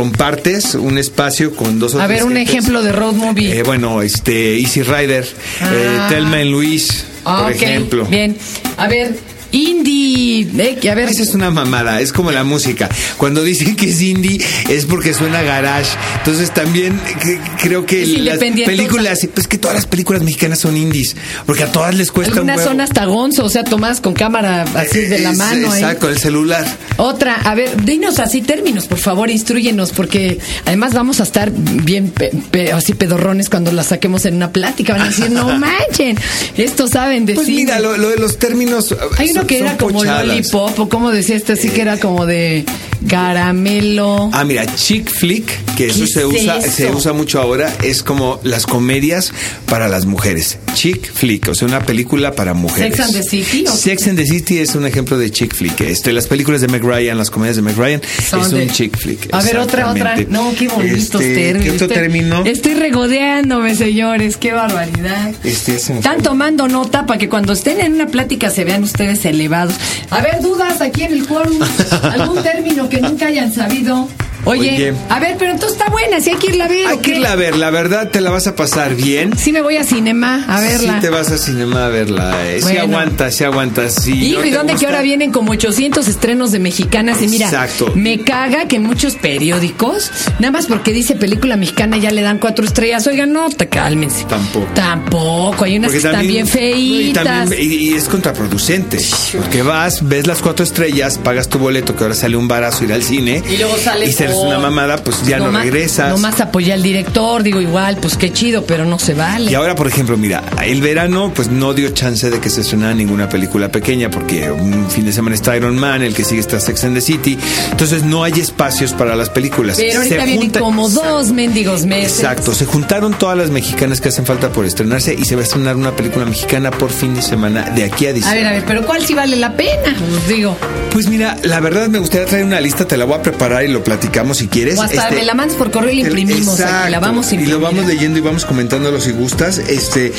compartes 0.00 0.74
un 0.76 0.96
espacio 0.96 1.54
con 1.54 1.78
dos 1.78 1.94
o 1.94 2.00
A 2.00 2.06
ver, 2.06 2.24
un 2.24 2.38
ejemplo 2.38 2.82
de 2.82 2.90
road 2.90 3.12
movie. 3.12 3.58
Eh, 3.58 3.62
bueno, 3.62 4.00
este 4.00 4.58
Easy 4.58 4.82
Rider, 4.82 5.24
eh, 5.24 5.96
Ah. 6.00 6.06
Telma 6.08 6.40
en 6.40 6.50
Luis, 6.50 7.04
Ah, 7.26 7.42
por 7.42 7.52
ok, 7.52 7.62
ejemplo. 7.62 8.04
Bien. 8.06 8.34
A 8.78 8.88
ver, 8.88 9.14
indie. 9.52 10.48
eh, 10.58 10.78
que 10.80 10.90
a 10.90 10.94
ver. 10.94 11.08
Esa 11.08 11.22
es 11.22 11.34
una 11.34 11.50
mamada, 11.50 12.00
es 12.00 12.12
como 12.12 12.30
la 12.30 12.44
música. 12.44 12.88
Cuando 13.16 13.42
dicen 13.42 13.76
que 13.76 13.90
es 13.90 14.00
indie 14.00 14.40
es 14.68 14.86
porque 14.86 15.12
suena 15.14 15.42
garage. 15.42 15.90
Entonces 16.18 16.52
también 16.52 16.98
que- 17.22 17.38
creo 17.60 17.86
que 17.86 18.06
las 18.06 18.38
películas, 18.38 19.26
pues 19.34 19.46
que 19.46 19.58
todas 19.58 19.74
las 19.76 19.86
películas 19.86 20.22
mexicanas 20.22 20.60
son 20.60 20.76
indies, 20.76 21.16
porque 21.46 21.64
a 21.64 21.72
todas 21.72 21.94
les 21.94 22.10
cuesta 22.10 22.34
Algunas 22.34 22.58
un 22.58 22.64
son 22.64 22.80
hasta 22.80 23.04
gonzo, 23.06 23.44
o 23.44 23.48
sea, 23.50 23.64
tomás 23.64 24.00
con 24.00 24.14
cámara 24.14 24.64
así 24.74 25.00
de 25.00 25.18
la 25.18 25.30
Es- 25.30 25.38
mano. 25.38 25.74
¿eh? 25.74 25.78
Exacto, 25.78 26.08
el 26.08 26.18
celular. 26.18 26.64
Otra, 26.96 27.34
a 27.34 27.54
ver, 27.54 27.82
dinos 27.84 28.18
así 28.18 28.42
términos, 28.42 28.86
por 28.86 28.98
favor, 28.98 29.30
instruyenos, 29.30 29.90
porque 29.92 30.38
además 30.66 30.94
vamos 30.94 31.20
a 31.20 31.22
estar 31.24 31.50
bien 31.52 32.10
pe- 32.10 32.30
pe- 32.50 32.72
así 32.72 32.92
pedorrones 32.94 33.48
cuando 33.48 33.72
la 33.72 33.82
saquemos 33.82 34.24
en 34.26 34.34
una 34.36 34.52
plática. 34.52 34.92
Van 34.94 35.02
a 35.02 35.06
decir, 35.08 35.30
no 35.30 35.46
manchen, 35.58 36.16
esto 36.56 36.88
saben 36.88 37.26
decir. 37.26 37.36
Pues 37.44 37.48
mira, 37.48 37.80
lo, 37.80 37.96
lo 37.96 38.08
de 38.10 38.16
los 38.16 38.38
términos. 38.38 38.94
Hay 39.18 39.28
son- 39.40 39.46
que 39.46 39.58
era 39.60 39.76
como 39.76 39.98
pochadas. 39.98 40.26
lollipop, 40.26 40.78
o 40.80 40.88
como 40.88 41.10
decía 41.10 41.36
este, 41.36 41.56
sí 41.56 41.70
que 41.70 41.82
era 41.82 41.98
como 41.98 42.26
de 42.26 42.64
caramelo. 43.08 44.30
Ah, 44.32 44.44
mira, 44.44 44.64
chick 44.76 45.08
flick, 45.10 45.46
que 45.76 45.86
eso 45.86 46.00
¿Qué 46.00 46.06
se 46.06 46.20
es 46.20 46.26
usa, 46.26 46.58
eso? 46.58 46.70
se 46.76 46.90
usa 46.90 47.12
mucho 47.12 47.40
ahora, 47.40 47.72
es 47.82 48.02
como 48.02 48.40
las 48.44 48.66
comedias 48.66 49.32
para 49.66 49.88
las 49.88 50.06
mujeres. 50.06 50.58
Chick 50.74 51.12
flick, 51.12 51.48
o 51.48 51.54
sea, 51.54 51.68
una 51.68 51.80
película 51.86 52.32
para 52.34 52.54
mujeres. 52.54 52.96
Sex 52.96 53.06
and 53.08 53.16
the 53.16 53.22
City, 53.22 53.64
¿o 53.66 53.72
Sex 53.76 54.06
and 54.08 54.18
the 54.18 54.26
City 54.26 54.58
es 54.58 54.74
un 54.74 54.86
ejemplo 54.86 55.18
de 55.18 55.30
chick 55.30 55.54
flick. 55.54 55.80
Este, 55.80 56.12
las 56.12 56.26
películas 56.26 56.60
de 56.60 56.68
Meg 56.68 56.82
Ryan, 56.84 57.16
las 57.18 57.30
comedias 57.30 57.56
de 57.56 57.62
Meg 57.62 57.76
Ryan, 57.76 58.00
Son 58.28 58.40
es 58.42 58.50
de- 58.50 58.62
un 58.62 58.70
chick 58.70 58.96
flick. 58.96 59.28
A 59.32 59.42
ver, 59.42 59.58
otra, 59.58 59.90
otra. 59.90 60.16
No, 60.28 60.52
qué 60.58 60.68
bonitos 60.68 61.20
Este, 61.20 61.34
términos. 61.34 61.62
¿Qué 61.64 61.70
otro 61.72 61.86
Estoy- 61.86 61.94
término? 62.02 62.44
Estoy 62.44 62.74
regodeándome, 62.74 63.74
señores. 63.74 64.36
Qué 64.36 64.52
barbaridad. 64.52 65.32
Este, 65.44 65.72
me 65.92 65.98
Están 65.98 66.22
tomando 66.22 66.68
nota 66.68 67.06
para 67.06 67.18
que 67.18 67.28
cuando 67.28 67.52
estén 67.52 67.80
en 67.80 67.94
una 67.94 68.06
plática 68.06 68.50
se 68.50 68.64
vean 68.64 68.82
ustedes 68.84 69.24
elevados. 69.24 69.74
A 70.10 70.20
ver, 70.20 70.40
dudas 70.42 70.80
aquí 70.80 71.02
en 71.02 71.12
el 71.12 71.26
quórum. 71.26 71.58
¿Algún 72.02 72.42
término 72.42 72.88
que 72.90 73.00
nunca 73.00 73.28
hayan 73.28 73.52
sabido? 73.52 74.08
Oye, 74.44 74.70
Oye. 74.74 74.94
a 75.08 75.18
ver, 75.20 75.36
pero 75.38 75.52
entonces 75.52 75.78
está 75.78 75.90
buena, 75.90 76.20
si 76.20 76.30
hay 76.30 76.36
que 76.36 76.46
irla 76.48 76.64
a 76.64 76.68
ver. 76.68 76.86
Hay 76.86 76.96
¿o 76.96 77.02
que 77.02 77.10
irla 77.12 77.32
a 77.32 77.36
ver, 77.36 77.56
la 77.56 77.70
verdad 77.70 78.08
te 78.10 78.20
la 78.20 78.30
vas 78.30 78.46
a 78.46 78.56
pasar 78.56 78.94
bien. 78.94 79.36
Sí 79.36 79.52
me 79.52 79.60
voy 79.60 79.76
a 79.76 79.84
cinema 79.84 80.44
a 80.48 80.60
verla. 80.60 80.94
Sí 80.94 81.00
te 81.00 81.10
vas 81.10 81.30
a 81.30 81.38
cinema 81.38 81.86
a 81.86 81.88
verla. 81.88 82.46
eh. 82.48 82.56
Sí 82.58 82.62
Bueno. 82.62 82.80
aguantas, 82.82 83.34
sí 83.34 83.44
aguantas. 83.44 83.94
Sí, 84.02 84.12
Hijo, 84.12 84.40
no 84.40 84.46
¿y 84.46 84.50
dónde 84.50 84.74
que 84.76 84.86
ahora 84.86 85.02
vienen 85.02 85.30
como 85.32 85.52
800 85.52 86.08
estrenos 86.08 86.52
de 86.52 86.58
mexicanas? 86.58 87.20
Y 87.22 87.28
mira, 87.28 87.46
Exacto. 87.46 87.92
me 87.94 88.20
caga 88.20 88.66
que 88.66 88.76
en 88.76 88.84
muchos 88.84 89.14
periódicos, 89.16 90.10
nada 90.38 90.52
más 90.52 90.66
porque 90.66 90.92
dice 90.92 91.16
película 91.16 91.56
mexicana, 91.56 91.96
ya 91.98 92.10
le 92.10 92.22
dan 92.22 92.38
cuatro 92.38 92.64
estrellas. 92.64 93.06
Oigan, 93.06 93.32
no, 93.32 93.50
te 93.50 93.68
cálmense. 93.68 94.24
Tampoco. 94.24 94.66
Tampoco, 94.74 95.64
hay 95.64 95.76
unas 95.78 95.90
Porque 95.92 96.02
que 96.02 96.08
están 96.08 96.26
bien 96.26 96.44
no, 96.46 96.48
y, 96.48 97.02
feitas. 97.04 97.24
también- 97.24 97.62
y- 97.62 97.74
y 97.90 97.94
es 97.94 98.08
contraproducente. 98.08 98.98
Porque 99.36 99.62
vas, 99.62 100.06
ves 100.08 100.26
las 100.26 100.38
cuatro 100.40 100.64
estrellas, 100.64 101.18
pagas 101.18 101.48
tu 101.48 101.58
boleto, 101.58 101.94
que 101.96 102.04
ahora 102.04 102.14
sale 102.14 102.36
un 102.36 102.48
barazo 102.48 102.84
ir 102.84 102.92
al 102.92 103.02
cine. 103.02 103.42
Y 103.50 103.56
luego 103.58 103.76
sale 103.78 104.06
Y 104.06 104.12
si 104.12 104.24
por- 104.34 104.46
una 104.48 104.58
mamada, 104.58 104.96
pues 104.98 105.24
ya 105.26 105.38
no 105.38 105.46
Nomás- 105.46 105.64
regresas. 105.64 106.10
Nomás 106.10 106.40
apoyé 106.40 106.72
al 106.72 106.82
director, 106.82 107.42
digo 107.42 107.60
igual, 107.60 107.96
pues 108.00 108.16
qué 108.16 108.32
chido, 108.32 108.64
pero 108.64 108.84
no 108.84 108.98
se 108.98 109.14
vale. 109.14 109.50
Y 109.50 109.54
ahora, 109.54 109.74
por 109.74 109.86
ejemplo, 109.86 110.16
mira, 110.16 110.42
el 110.64 110.80
verano 110.80 111.32
pues 111.34 111.48
no 111.50 111.74
dio 111.74 111.90
chance 111.90 112.30
de 112.30 112.40
que 112.40 112.50
se 112.50 112.60
estrenara 112.62 112.94
ninguna 112.94 113.28
película 113.28 113.68
pequeña 113.70 114.10
porque 114.10 114.50
un 114.50 114.90
fin 114.90 115.04
de 115.04 115.12
semana 115.12 115.34
está 115.34 115.56
Iron 115.56 115.76
Man, 115.78 116.02
el 116.02 116.14
que 116.14 116.24
sigue 116.24 116.40
está 116.40 116.60
Sex 116.60 116.84
and 116.84 116.94
the 116.94 117.00
City. 117.00 117.38
Entonces 117.70 118.02
no 118.02 118.24
hay 118.24 118.32
espacios 118.40 118.92
para 118.92 119.14
las 119.16 119.28
películas. 119.30 119.76
pero 119.78 119.98
ahorita 119.98 120.16
Se 120.16 120.24
vienen 120.24 120.38
junta- 120.38 120.60
como 120.60 120.88
dos 120.88 121.32
mendigos 121.32 121.84
meses. 121.86 122.18
Exacto, 122.18 122.54
se 122.54 122.64
juntaron 122.66 123.14
todas 123.14 123.36
las 123.36 123.50
mexicanas 123.50 124.00
que 124.00 124.08
hacen 124.08 124.26
falta 124.26 124.50
por 124.50 124.64
estrenarse 124.64 125.14
y 125.14 125.24
se 125.24 125.34
va 125.36 125.42
a 125.42 125.44
estrenar 125.44 125.76
una 125.76 125.92
película 125.96 126.24
mexicana 126.24 126.70
por 126.70 126.90
fin 126.90 127.14
de 127.14 127.22
semana 127.22 127.70
de 127.70 127.84
aquí 127.84 128.06
a 128.06 128.10
A 128.10 128.12
diciembre. 128.12 128.40
ver, 128.42 128.48
a 128.48 128.52
ver, 128.56 128.64
pero 128.66 128.86
¿cuál 128.86 129.04
sí 129.04 129.14
vale 129.14 129.36
la 129.36 129.52
pena? 129.56 129.94
Digo, 130.28 130.56
Pues 130.92 131.06
mira, 131.08 131.36
la 131.44 131.60
verdad 131.60 131.86
me 131.88 131.98
gustaría 132.00 132.26
traer 132.26 132.44
una 132.44 132.60
lista, 132.60 132.84
te 132.84 132.96
la 132.96 133.04
voy 133.04 133.14
a 133.14 133.22
preparar 133.22 133.64
y 133.64 133.68
lo 133.68 133.82
platicamos 133.84 134.19
si 134.34 134.48
quieres. 134.48 134.78
o 134.78 134.82
hasta 134.82 135.04
Este, 135.04 135.16
me 135.16 135.24
la 135.24 135.34
mandas 135.34 135.56
por 135.56 135.70
correo 135.70 135.90
y 135.90 136.02
la 136.02 136.08
imprimimos. 136.08 136.54
aquí, 136.54 136.62
Exacto. 136.62 136.90
la 136.90 137.00
vamos 137.00 137.32
y 137.32 137.38
lo 137.46 137.60
vamos 137.60 137.86
leyendo 137.86 138.18
y 138.18 138.22
vamos 138.22 138.44
comentándolo 138.44 139.00
si 139.00 139.12
gustas. 139.12 139.58
Este 139.58 140.12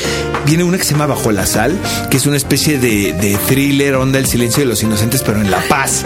viene 0.46 0.64
una 0.64 0.78
que 0.78 0.84
se 0.84 0.92
llama 0.92 1.06
Bajo 1.06 1.32
la 1.32 1.46
sal, 1.46 1.76
que 2.10 2.16
es 2.16 2.26
una 2.26 2.36
especie 2.36 2.78
de, 2.78 3.12
de 3.14 3.38
thriller, 3.48 3.94
onda 3.96 4.18
el 4.18 4.26
silencio 4.26 4.60
de 4.62 4.66
los 4.68 4.82
inocentes, 4.82 5.22
pero 5.22 5.40
en 5.40 5.50
La 5.50 5.60
Paz. 5.68 6.02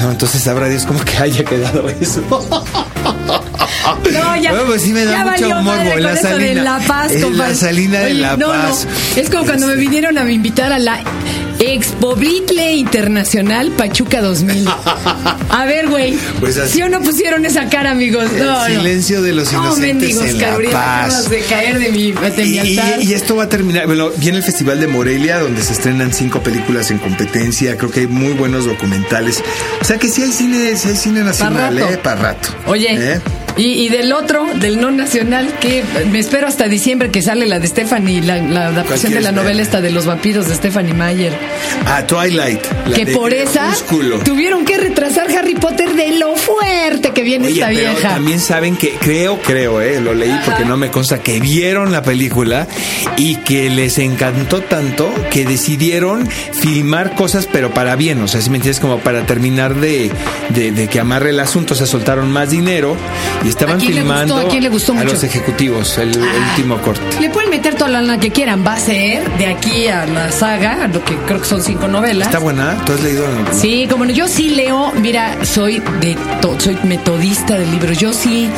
No, 0.00 0.10
entonces 0.10 0.42
sabrá 0.42 0.68
Dios 0.68 0.84
cómo 0.86 1.00
que 1.04 1.16
haya 1.18 1.44
quedado 1.44 1.88
eso. 2.00 2.22
No, 4.12 4.36
ya, 4.36 4.50
Bueno, 4.50 4.66
pues 4.66 4.82
sí 4.82 4.92
me 4.92 5.04
da 5.04 5.12
ya 5.12 5.18
mucho 5.18 5.30
valió 5.30 5.48
morbo, 5.56 5.64
madre 5.78 5.92
en 5.94 6.02
la 6.02 6.12
eso 6.12 6.28
de 6.28 6.32
salina. 6.34 6.62
La 6.62 6.78
Paz, 6.86 7.12
En 7.12 7.38
la 7.38 7.54
salina 7.54 7.98
de 8.00 8.14
La 8.14 8.36
no, 8.36 8.48
Paz. 8.48 8.86
No, 9.16 9.20
es 9.20 9.30
como 9.30 9.44
cuando 9.44 9.66
me 9.66 9.76
vinieron 9.76 10.16
a 10.18 10.30
invitar 10.30 10.72
a 10.72 10.78
la 10.78 11.00
Expo 11.74 12.14
Britle 12.14 12.74
Internacional 12.76 13.70
Pachuca 13.72 14.20
2000. 14.22 14.66
A 15.50 15.64
ver, 15.66 15.88
güey. 15.88 16.14
Pues 16.38 16.56
así. 16.56 16.74
¿Sí 16.74 16.82
o 16.82 16.88
no 16.88 17.00
pusieron 17.00 17.44
esa 17.44 17.68
cara, 17.68 17.90
amigos? 17.90 18.26
No, 18.38 18.64
silencio 18.66 19.22
de 19.22 19.32
los 19.32 19.52
No, 19.52 19.60
inocentes 19.64 19.94
mendigos, 19.94 20.24
en 20.26 20.38
La 20.38 20.46
Carolina, 20.46 20.72
Paz. 20.72 21.28
de 21.30 21.40
caer 21.40 21.78
de 21.80 21.90
mi, 21.90 22.12
de 22.12 22.44
mi 22.44 22.50
Y, 22.52 22.58
altar. 22.78 23.02
y 23.02 23.12
esto 23.14 23.34
va 23.36 23.44
a 23.44 23.48
terminar. 23.48 23.86
Bueno, 23.86 24.10
viene 24.16 24.38
el 24.38 24.44
Festival 24.44 24.78
de 24.80 24.86
Morelia, 24.86 25.40
donde 25.40 25.62
se 25.62 25.72
estrenan 25.72 26.12
cinco 26.12 26.40
películas 26.42 26.90
en 26.92 26.98
competencia. 26.98 27.76
Creo 27.76 27.90
que 27.90 28.00
hay 28.00 28.06
muy 28.06 28.32
buenos 28.34 28.66
documentales. 28.66 29.42
O 29.80 29.84
sea 29.84 29.98
que 29.98 30.08
sí 30.08 30.22
hay 30.22 30.32
cine, 30.32 30.76
sí 30.76 30.88
hay 30.90 30.96
cine 30.96 31.24
nacional, 31.24 31.76
rato. 31.76 31.92
¿eh? 31.92 31.98
Para 31.98 32.20
rato. 32.22 32.48
Oye, 32.66 32.88
¿Eh? 33.14 33.20
Y, 33.56 33.84
y 33.84 33.88
del 33.88 34.12
otro, 34.12 34.46
del 34.54 34.80
no 34.80 34.90
nacional, 34.90 35.52
que 35.60 35.84
me 36.10 36.18
espero 36.18 36.46
hasta 36.46 36.68
diciembre 36.68 37.10
que 37.10 37.22
sale 37.22 37.46
la 37.46 37.58
de 37.60 37.66
Stephanie, 37.68 38.20
la, 38.20 38.38
la 38.38 38.66
adaptación 38.68 39.12
de 39.12 39.20
la 39.20 39.32
novela 39.32 39.62
esta 39.62 39.80
de 39.80 39.90
los 39.90 40.06
vampiros 40.06 40.48
de 40.48 40.54
Stephanie 40.54 40.94
Mayer. 40.94 41.32
Ah, 41.86 42.04
Twilight. 42.06 42.60
la 42.86 42.96
que 42.96 43.04
de 43.04 43.12
por 43.12 43.32
esa 43.32 43.72
tuvieron 44.24 44.64
que 44.64 44.76
retrasar 44.76 45.30
Harry 45.36 45.54
Potter 45.54 45.94
de 45.94 46.18
lo 46.18 46.34
fuerte 46.36 47.12
que 47.12 47.22
viene 47.22 47.46
Oye, 47.46 47.54
esta 47.54 47.68
pero 47.68 47.92
vieja. 47.92 48.08
también 48.10 48.40
saben 48.40 48.76
que, 48.76 48.94
creo, 48.94 49.38
creo, 49.40 49.80
eh, 49.80 50.00
lo 50.00 50.14
leí 50.14 50.36
porque 50.44 50.64
no 50.64 50.76
me 50.76 50.90
consta, 50.90 51.18
que 51.22 51.40
vieron 51.40 51.92
la 51.92 52.02
película 52.02 52.66
y 53.16 53.36
que 53.36 53.70
les 53.70 53.98
encantó 53.98 54.62
tanto 54.62 55.12
que 55.30 55.44
decidieron 55.44 56.28
filmar 56.28 57.14
cosas, 57.14 57.48
pero 57.50 57.72
para 57.72 57.96
bien, 57.96 58.20
o 58.22 58.28
sea, 58.28 58.40
si 58.40 58.50
me 58.50 58.56
entiendes, 58.56 58.80
como 58.80 58.98
para 58.98 59.26
terminar 59.26 59.74
de, 59.76 60.10
de, 60.50 60.72
de 60.72 60.88
que 60.88 61.00
amarre 61.00 61.30
el 61.30 61.40
asunto, 61.40 61.74
se 61.74 61.86
soltaron 61.86 62.30
más 62.30 62.50
dinero 62.50 62.96
y 63.44 63.48
estaban 63.48 63.76
¿A 63.76 63.78
quién 63.78 63.94
le 63.94 64.00
filmando 64.00 64.34
gustó? 64.34 64.46
¿A 64.48 64.50
quién 64.50 64.62
le 64.62 64.68
gustó 64.70 64.94
mucho? 64.94 65.06
los 65.12 65.22
ejecutivos, 65.24 65.98
el 65.98 66.10
Ah. 66.22 66.48
último 66.50 66.78
corte. 66.78 67.02
Le 67.20 67.30
pueden 67.30 67.50
meter 67.50 67.74
toda 67.74 67.90
la 67.90 68.00
lana 68.02 68.18
que 68.18 68.30
quieran. 68.30 68.64
Va 68.66 68.74
a 68.74 68.78
ser 68.80 69.30
de 69.38 69.46
aquí 69.46 69.86
a 69.88 70.06
la 70.06 70.32
saga, 70.32 70.88
lo 70.92 71.04
que 71.04 71.14
creo 71.26 71.40
que 71.40 71.46
son 71.46 71.62
cinco 71.62 71.86
novelas. 71.88 72.28
Está 72.28 72.38
buena, 72.38 72.76
¿tú 72.84 72.92
has 72.92 73.00
leído? 73.02 73.26
Sí, 73.52 73.86
como 73.90 74.04
no, 74.06 74.12
yo 74.12 74.28
sí 74.28 74.50
leo, 74.50 74.92
mira, 74.92 75.44
soy 75.44 75.82
de 76.00 76.16
to- 76.40 76.58
soy 76.58 76.76
metodista 76.84 77.58
de 77.58 77.66
libros. 77.66 77.98
Yo 77.98 78.12
sí 78.12 78.48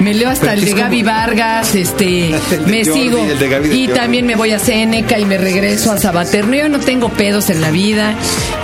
me 0.00 0.14
leo 0.14 0.28
hasta 0.30 0.46
Pero 0.46 0.52
el 0.54 0.60
que 0.60 0.64
de 0.66 0.70
como- 0.72 0.82
Gaby 0.84 1.02
Vargas, 1.02 1.74
este, 1.74 2.34
me 2.66 2.84
Jordi, 2.84 3.00
sigo 3.02 3.26
y 3.72 3.88
también 3.88 4.26
me 4.26 4.34
voy 4.36 4.50
a 4.52 4.58
Seneca 4.58 5.18
y 5.18 5.24
me 5.24 5.38
regreso 5.38 5.92
a 5.92 5.98
Sabaterno. 5.98 6.54
Yo 6.56 6.68
no 6.68 6.80
tengo 6.80 7.08
pedos 7.10 7.50
en 7.50 7.60
la 7.60 7.70
vida 7.70 8.14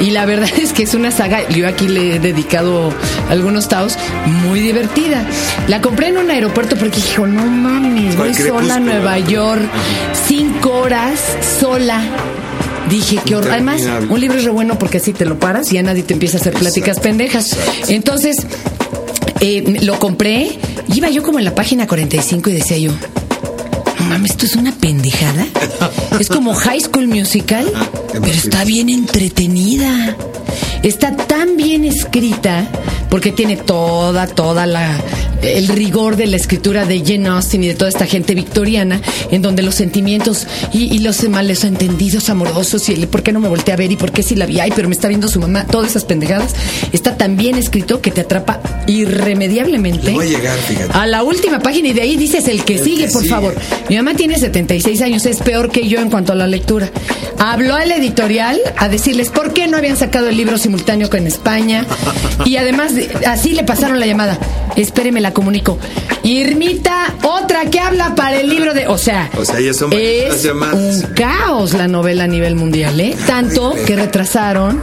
y 0.00 0.10
la 0.10 0.24
verdad 0.26 0.48
es 0.60 0.72
que 0.72 0.82
es 0.84 0.94
una 0.94 1.10
saga, 1.10 1.48
yo 1.48 1.68
aquí 1.68 1.88
le 1.88 2.16
he 2.16 2.18
dedicado 2.18 2.92
algunos 3.30 3.68
taos 3.68 3.96
muy 4.44 4.60
divertida. 4.60 5.24
La 5.68 5.80
compré 5.80 6.08
en 6.08 6.18
un 6.18 6.30
aeropuerto 6.30 6.76
porque 6.76 6.96
dijo, 7.00 7.26
no 7.26 7.44
mames, 7.46 8.14
¿Cuál 8.16 8.32
voy 8.32 8.42
sola 8.48 8.74
a? 8.76 8.80
Nueva 8.80 9.18
York, 9.18 9.62
cinco 10.26 10.70
horas 10.72 11.20
sola. 11.60 12.00
Dije, 12.88 13.18
qué 13.26 13.34
horror. 13.34 13.50
Además, 13.52 13.82
un 14.08 14.20
libro 14.20 14.38
es 14.38 14.44
re 14.44 14.50
bueno 14.52 14.78
porque 14.78 14.98
así 14.98 15.12
te 15.12 15.24
lo 15.24 15.40
paras 15.40 15.72
y 15.72 15.74
ya 15.74 15.82
nadie 15.82 16.04
te 16.04 16.14
empieza 16.14 16.36
a 16.38 16.40
hacer 16.40 16.52
pláticas 16.54 17.00
pendejas. 17.00 17.56
Entonces, 17.88 18.36
eh, 19.40 19.78
lo 19.82 19.98
compré, 19.98 20.58
iba 20.94 21.10
yo 21.10 21.22
como 21.22 21.38
en 21.38 21.44
la 21.44 21.54
página 21.54 21.86
45 21.86 22.50
y 22.50 22.52
decía 22.52 22.78
yo, 22.78 22.92
no 23.98 24.04
mames, 24.06 24.32
esto 24.32 24.46
es 24.46 24.56
una 24.56 24.72
pendejada. 24.72 25.46
Es 26.18 26.28
como 26.28 26.54
High 26.54 26.80
School 26.80 27.08
Musical, 27.08 27.70
pero 28.12 28.26
está 28.26 28.64
bien 28.64 28.88
entretenida. 28.88 30.16
Está 30.82 31.14
tan 31.14 31.56
bien 31.58 31.84
escrita 31.84 32.66
porque 33.10 33.32
tiene 33.32 33.56
toda, 33.56 34.26
toda 34.26 34.66
la 34.66 34.98
el 35.42 35.68
rigor 35.68 36.16
de 36.16 36.26
la 36.26 36.36
escritura 36.36 36.84
de 36.84 37.00
Jane 37.04 37.28
Austen 37.28 37.62
y 37.64 37.68
de 37.68 37.74
toda 37.74 37.88
esta 37.90 38.06
gente 38.06 38.34
victoriana, 38.34 39.00
en 39.30 39.42
donde 39.42 39.62
los 39.62 39.74
sentimientos 39.74 40.46
y, 40.72 40.84
y 40.94 40.98
los 41.00 41.26
malos 41.28 41.64
entendidos 41.64 42.28
amorosos 42.30 42.88
y 42.88 42.94
el 42.94 43.08
por 43.08 43.22
qué 43.22 43.32
no 43.32 43.40
me 43.40 43.48
volteé 43.48 43.74
a 43.74 43.76
ver 43.76 43.90
y 43.92 43.96
por 43.96 44.12
qué 44.12 44.22
si 44.22 44.34
la 44.34 44.46
vi, 44.46 44.60
ay, 44.60 44.72
pero 44.74 44.88
me 44.88 44.94
está 44.94 45.08
viendo 45.08 45.28
su 45.28 45.40
mamá, 45.40 45.66
todas 45.66 45.90
esas 45.90 46.04
pendejadas, 46.04 46.54
está 46.92 47.16
tan 47.16 47.36
bien 47.36 47.56
escrito 47.56 48.00
que 48.00 48.10
te 48.10 48.22
atrapa 48.22 48.60
irremediablemente 48.86 50.06
Le 50.06 50.12
voy 50.12 50.26
a 50.26 50.28
llegar, 50.38 50.58
fíjate. 50.58 50.92
a 50.92 51.06
la 51.06 51.22
última 51.22 51.58
página 51.60 51.88
y 51.88 51.92
de 51.92 52.02
ahí 52.02 52.16
dices 52.16 52.48
el 52.48 52.64
que 52.64 52.74
El 52.76 52.84
sigue, 52.84 53.06
que 53.06 53.12
por 53.12 53.22
sigue. 53.22 53.34
favor. 53.34 53.54
Mi 53.88 53.96
mamá 53.96 54.14
tiene 54.14 54.38
76 54.38 55.00
años, 55.02 55.26
es 55.26 55.38
peor 55.38 55.70
que 55.70 55.88
yo 55.88 56.00
en 56.00 56.10
cuanto 56.10 56.32
a 56.32 56.36
la 56.36 56.46
lectura. 56.46 56.90
Habló 57.38 57.74
al 57.74 57.90
editorial 57.92 58.58
a 58.76 58.88
decirles 58.88 59.28
por 59.30 59.52
qué 59.52 59.66
no 59.68 59.76
habían 59.76 59.96
sacado 59.96 60.28
el 60.28 60.36
libro 60.36 60.58
simultáneo 60.58 61.10
con 61.10 61.26
España. 61.26 61.84
Y 62.44 62.56
además, 62.56 62.94
de- 62.94 63.08
así 63.26 63.52
le 63.52 63.62
pasaron 63.64 64.00
la 64.00 64.06
llamada. 64.06 64.38
Espéreme, 64.76 65.20
la 65.20 65.25
comunico. 65.32 65.78
Irmita, 66.22 67.14
otra 67.22 67.66
que 67.66 67.78
habla 67.80 68.14
para 68.14 68.40
el 68.40 68.48
libro 68.48 68.74
de. 68.74 68.86
O 68.88 68.98
sea, 68.98 69.30
O 69.38 69.44
sea, 69.44 69.58
es 69.60 69.80
un 69.82 71.02
caos 71.14 71.72
la 71.74 71.88
novela 71.88 72.24
a 72.24 72.26
nivel 72.26 72.56
mundial, 72.56 73.00
¿eh? 73.00 73.16
Tanto 73.26 73.74
que 73.86 73.96
retrasaron 73.96 74.82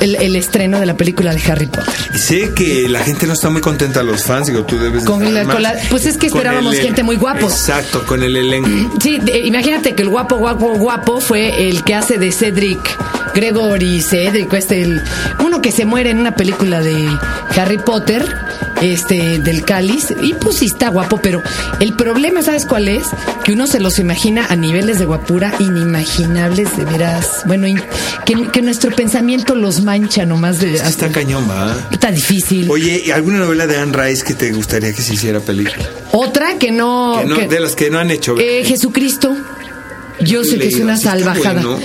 el, 0.00 0.16
el 0.16 0.36
estreno 0.36 0.78
de 0.80 0.86
la 0.86 0.94
película 0.96 1.34
de 1.34 1.40
Harry 1.50 1.66
Potter. 1.66 1.94
Y 2.14 2.18
sé 2.18 2.52
que 2.54 2.88
la 2.88 3.00
gente 3.00 3.26
no 3.26 3.32
está 3.32 3.50
muy 3.50 3.60
contenta, 3.60 4.02
los 4.02 4.22
fans, 4.24 4.46
digo, 4.48 4.64
tú 4.64 4.78
debes 4.78 5.02
de 5.02 5.06
Con 5.10 5.32
la- 5.34 5.44
con 5.44 5.62
la- 5.62 5.74
pues 5.90 6.06
es 6.06 6.16
que 6.16 6.26
esperábamos 6.26 6.74
el- 6.74 6.82
gente 6.82 7.02
muy 7.02 7.16
guapos. 7.16 7.52
Exacto, 7.52 8.04
con 8.06 8.22
el 8.22 8.36
elenco. 8.36 8.68
Sí, 9.02 9.18
de- 9.18 9.40
imagínate 9.46 9.94
que 9.94 10.02
el 10.02 10.08
guapo, 10.08 10.36
guapo, 10.36 10.74
guapo 10.76 11.20
fue 11.20 11.68
el 11.68 11.82
que 11.84 11.94
hace 11.94 12.18
de 12.18 12.32
Cedric 12.32 12.78
Gregory 13.34 14.00
Cedric, 14.00 14.52
este, 14.54 14.82
el, 14.82 15.02
uno 15.44 15.60
que 15.60 15.70
se 15.72 15.84
muere 15.84 16.10
en 16.10 16.18
una 16.18 16.34
película 16.34 16.80
de 16.80 17.06
Harry 17.56 17.78
Potter. 17.78 18.24
este, 18.82 19.38
del 19.38 19.64
cáliz. 19.64 20.12
Y 20.20 20.34
pues 20.34 20.56
sí 20.58 20.66
está 20.66 20.90
guapo, 20.90 21.16
pero 21.22 21.42
el 21.80 21.94
problema, 21.94 22.42
¿sabes 22.42 22.66
cuál 22.66 22.88
es? 22.88 23.04
Que 23.42 23.52
uno 23.52 23.66
se 23.66 23.80
los 23.80 23.98
imagina 23.98 24.44
a 24.50 24.54
niveles 24.56 24.98
de 24.98 25.06
guapura 25.06 25.50
inimaginables, 25.58 26.76
de 26.76 26.84
veras. 26.84 27.40
Bueno, 27.46 27.66
que, 28.26 28.48
que 28.52 28.60
nuestro 28.60 28.94
pensamiento 28.94 29.54
los 29.54 29.80
mancha 29.86 30.26
nomás 30.26 30.58
de. 30.60 30.74
Está 30.74 31.08
cañón, 31.10 31.48
va. 31.48 31.74
Está 31.90 32.10
difícil. 32.10 32.68
Oye, 32.70 33.02
¿y 33.06 33.10
¿alguna 33.12 33.38
novela 33.38 33.66
de 33.66 33.78
Anne 33.78 33.96
Rice 33.96 34.22
que 34.24 34.34
te 34.34 34.52
gustaría 34.52 34.92
que 34.92 35.00
se 35.00 35.14
hiciera 35.14 35.40
película? 35.40 35.88
Otra 36.12 36.58
que 36.58 36.70
no. 36.70 37.16
Que 37.22 37.24
no- 37.26 37.36
que- 37.38 37.48
de 37.48 37.60
las 37.60 37.74
que 37.74 37.88
no 37.88 37.98
han 37.98 38.10
hecho. 38.10 38.36
eh, 38.38 38.62
Jesucristo. 38.66 39.34
Yo 40.20 40.44
sé 40.44 40.58
que 40.58 40.68
es 40.68 40.76
una 40.76 40.96
Sí 40.96 41.04
salvajada. 41.04 41.62
bueno. 41.62 41.78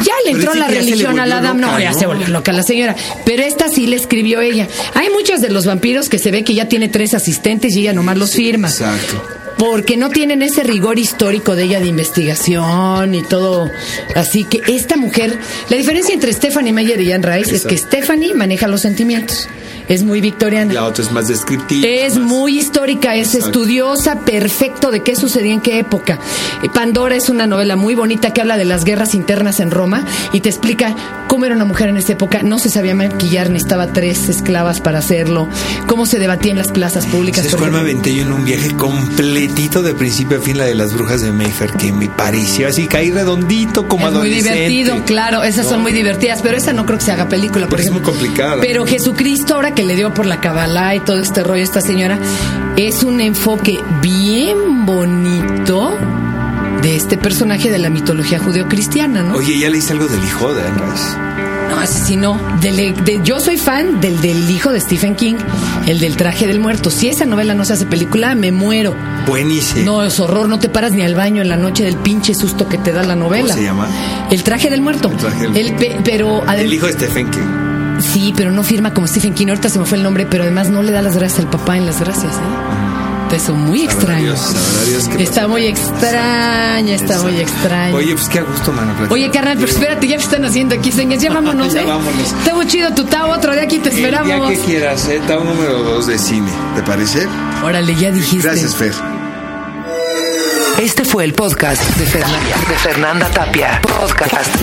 Ya 0.00 0.12
le 0.26 0.32
entró 0.32 0.54
la 0.54 0.68
religión 0.68 1.18
a 1.20 1.26
la 1.26 1.40
dama. 1.40 1.60
No, 1.72 1.80
ya 1.80 1.92
¿no? 1.92 1.98
se 1.98 2.06
volvió 2.06 2.26
loca 2.28 2.52
la 2.52 2.62
señora. 2.62 2.94
Pero 3.24 3.42
esta 3.42 3.68
sí 3.68 3.86
le 3.86 3.96
escribió 3.96 4.40
ella. 4.40 4.68
Hay 4.94 5.08
muchos 5.10 5.40
de 5.40 5.50
los 5.50 5.66
vampiros 5.66 6.08
que 6.08 6.18
se 6.18 6.30
ve 6.30 6.44
que 6.44 6.54
ya 6.54 6.68
tiene 6.68 6.88
tres 6.88 7.14
asistentes 7.14 7.74
y 7.76 7.80
ella 7.80 7.92
nomás 7.92 8.18
los 8.18 8.32
firma. 8.32 8.68
Exacto. 8.68 9.22
Porque 9.58 9.96
no 9.96 10.10
tienen 10.10 10.42
ese 10.42 10.62
rigor 10.62 10.98
histórico 10.98 11.54
de 11.54 11.64
ella 11.64 11.80
de 11.80 11.86
investigación 11.86 13.14
y 13.14 13.22
todo. 13.22 13.70
Así 14.14 14.44
que 14.44 14.60
esta 14.66 14.96
mujer, 14.96 15.38
la 15.68 15.76
diferencia 15.76 16.14
entre 16.14 16.32
Stephanie 16.32 16.72
Meyer 16.72 17.00
y 17.00 17.12
Anne 17.12 17.36
Rice 17.36 17.54
es 17.54 17.64
que 17.64 17.76
Stephanie 17.76 18.34
maneja 18.34 18.66
los 18.66 18.82
sentimientos. 18.82 19.48
Es 19.88 20.02
muy 20.02 20.20
victoriana. 20.20 20.72
La 20.72 20.84
otra 20.84 21.04
es 21.04 21.12
más 21.12 21.28
descriptiva. 21.28 21.86
Es 21.86 22.16
más- 22.16 22.26
muy 22.28 22.58
histórica, 22.58 23.14
es 23.16 23.34
Exacto. 23.34 23.46
estudiosa, 23.60 24.20
perfecto 24.20 24.90
de 24.90 25.02
qué 25.02 25.14
sucedía 25.14 25.52
en 25.52 25.60
qué 25.60 25.78
época. 25.78 26.18
Eh, 26.62 26.68
Pandora 26.72 27.16
es 27.16 27.28
una 27.28 27.46
novela 27.46 27.76
muy 27.76 27.94
bonita 27.94 28.32
que 28.32 28.40
habla 28.40 28.56
de 28.56 28.64
las 28.64 28.84
guerras 28.84 29.14
internas 29.14 29.60
en 29.60 29.70
Roma 29.70 30.04
y 30.32 30.40
te 30.40 30.48
explica 30.48 30.94
cómo 31.28 31.44
era 31.44 31.54
una 31.54 31.64
mujer 31.64 31.88
en 31.90 31.96
esa 31.98 32.12
época. 32.12 32.42
No 32.42 32.58
se 32.58 32.70
sabía 32.70 32.94
maquillar, 32.94 33.50
necesitaba 33.50 33.88
tres 33.88 34.28
esclavas 34.28 34.80
para 34.80 34.98
hacerlo, 35.00 35.48
cómo 35.86 36.06
se 36.06 36.18
debatía 36.18 36.52
en 36.52 36.58
las 36.58 36.68
plazas 36.68 37.06
públicas. 37.06 37.40
¿Sabes 37.40 37.52
por 37.52 37.60
cuál 37.60 37.72
me 37.72 37.78
aventé 37.78 38.14
yo 38.14 38.22
en 38.22 38.32
un 38.32 38.44
viaje 38.44 38.74
completito 38.76 39.82
de 39.82 39.94
principio 39.94 40.38
a 40.38 40.40
fin, 40.40 40.56
la 40.58 40.64
de 40.64 40.74
las 40.74 40.94
brujas 40.94 41.20
de 41.20 41.30
Mayfair, 41.32 41.72
que 41.72 41.92
me 41.92 42.08
pareció 42.08 42.68
así, 42.68 42.86
caí 42.86 43.10
redondito 43.10 43.86
como 43.86 44.08
Es 44.08 44.14
muy 44.14 44.30
divertido, 44.30 45.04
claro, 45.04 45.42
esas 45.44 45.66
son 45.66 45.82
muy 45.82 45.92
divertidas, 45.92 46.40
pero 46.42 46.56
esa 46.56 46.72
no 46.72 46.86
creo 46.86 46.98
que 46.98 47.04
se 47.04 47.12
haga 47.12 47.28
película, 47.28 47.66
por 47.66 47.70
Porque 47.70 47.84
es 47.84 47.90
muy 47.92 48.02
complicada. 48.02 48.56
Pero 48.60 48.86
Jesucristo, 48.86 49.54
ahora 49.54 49.73
que 49.74 49.82
le 49.84 49.96
dio 49.96 50.12
por 50.14 50.26
la 50.26 50.40
Kabbalah 50.40 50.94
y 50.94 51.00
todo 51.00 51.18
este 51.18 51.42
rollo 51.42 51.62
esta 51.62 51.80
señora, 51.80 52.18
es 52.76 53.02
un 53.02 53.20
enfoque 53.20 53.78
bien 54.00 54.86
bonito 54.86 55.96
de 56.82 56.96
este 56.96 57.16
personaje 57.16 57.70
de 57.70 57.78
la 57.78 57.90
mitología 57.90 58.38
judeocristiana, 58.38 59.22
¿no? 59.22 59.36
Oye, 59.36 59.58
¿ya 59.58 59.70
leíste 59.70 59.92
algo 59.92 60.06
del 60.06 60.22
hijo 60.22 60.52
de 60.54 60.62
Anne? 60.62 60.82
No, 61.70 61.78
así 61.80 61.98
sí, 62.04 62.16
no. 62.16 62.38
Del- 62.60 62.94
de- 63.04 63.20
yo 63.24 63.40
soy 63.40 63.56
fan 63.56 64.00
del 64.00 64.20
del 64.20 64.50
hijo 64.50 64.70
de 64.70 64.80
Stephen 64.80 65.14
King, 65.16 65.36
el 65.86 65.98
del 65.98 66.14
traje 66.16 66.46
del 66.46 66.60
muerto. 66.60 66.90
Si 66.90 67.08
esa 67.08 67.24
novela 67.24 67.54
no 67.54 67.64
se 67.64 67.72
hace 67.72 67.86
película, 67.86 68.34
me 68.34 68.52
muero. 68.52 68.94
Buenísimo. 69.26 69.84
No, 69.86 70.04
es 70.04 70.20
horror, 70.20 70.46
no 70.48 70.58
te 70.58 70.68
paras 70.68 70.92
ni 70.92 71.02
al 71.02 71.14
baño 71.14 71.40
en 71.40 71.48
la 71.48 71.56
noche 71.56 71.82
del 71.84 71.96
pinche 71.96 72.34
susto 72.34 72.68
que 72.68 72.76
te 72.76 72.92
da 72.92 73.02
la 73.02 73.16
novela. 73.16 73.44
¿Cómo 73.48 73.56
se 73.58 73.62
llama? 73.64 73.88
El 74.30 74.42
traje 74.44 74.68
del 74.68 74.82
muerto. 74.82 75.08
El 75.10 75.16
traje 75.16 75.42
del- 75.48 75.56
El 75.56 75.74
pe- 75.76 75.96
pero 76.04 76.44
El 76.52 76.72
hijo 76.72 76.86
de 76.86 76.92
Stephen 76.92 77.30
King. 77.30 77.40
Sí, 78.00 78.32
pero 78.36 78.50
no 78.50 78.62
firma 78.62 78.92
como 78.92 79.06
Stephen 79.06 79.34
King. 79.34 79.48
Ahorita 79.48 79.68
se 79.68 79.78
me 79.78 79.84
fue 79.84 79.98
el 79.98 80.04
nombre, 80.04 80.26
pero 80.26 80.42
además 80.44 80.68
no 80.68 80.82
le 80.82 80.92
da 80.92 81.02
las 81.02 81.16
gracias 81.16 81.40
al 81.40 81.50
papá 81.50 81.76
en 81.76 81.86
las 81.86 82.00
gracias. 82.00 82.32
¿eh? 82.32 83.34
Eso 83.34 83.54
muy 83.54 83.80
Sabrá 83.88 83.94
extraño. 84.20 84.34
Dios, 84.86 85.10
Está 85.18 85.48
muy 85.48 85.66
extraña, 85.66 86.94
está 86.94 87.18
muy 87.20 87.40
extraño. 87.40 87.96
Oye, 87.96 88.14
pues 88.14 88.28
qué 88.28 88.38
a 88.38 88.42
gusto, 88.42 88.72
mano. 88.72 88.92
platicar 88.94 89.12
Oye, 89.12 89.30
carnal, 89.30 89.56
pero 89.58 89.70
espérate, 89.72 90.06
ya 90.06 90.16
me 90.16 90.22
están 90.22 90.44
haciendo 90.44 90.74
aquí 90.76 90.92
señas. 90.92 91.20
Ya 91.20 91.32
vámonos, 91.34 91.72
Ya 91.74 91.80
¿eh? 91.82 91.84
vámonos. 91.84 92.32
Está 92.32 92.54
muy 92.54 92.66
chido 92.68 92.94
tu 92.94 93.04
tao, 93.04 93.30
otro 93.32 93.52
día 93.52 93.62
aquí 93.62 93.78
te 93.78 93.88
esperamos. 93.88 94.50
que 94.50 94.58
quieras, 94.58 95.08
eh, 95.08 95.20
Tao 95.26 95.42
número 95.42 95.82
2 95.82 96.06
de 96.06 96.18
cine. 96.18 96.50
¿Te 96.76 96.82
parece? 96.82 97.26
Órale, 97.64 97.94
ya 97.96 98.12
dijiste. 98.12 98.46
Gracias, 98.46 98.76
Fer. 98.76 98.92
Este 100.80 101.04
fue 101.04 101.24
el 101.24 101.34
podcast 101.34 101.82
de 101.96 102.06
Fernanda, 102.06 102.56
de 102.68 102.74
Fernanda 102.76 103.30
Tapia. 103.30 103.80
Podcast 103.82 104.62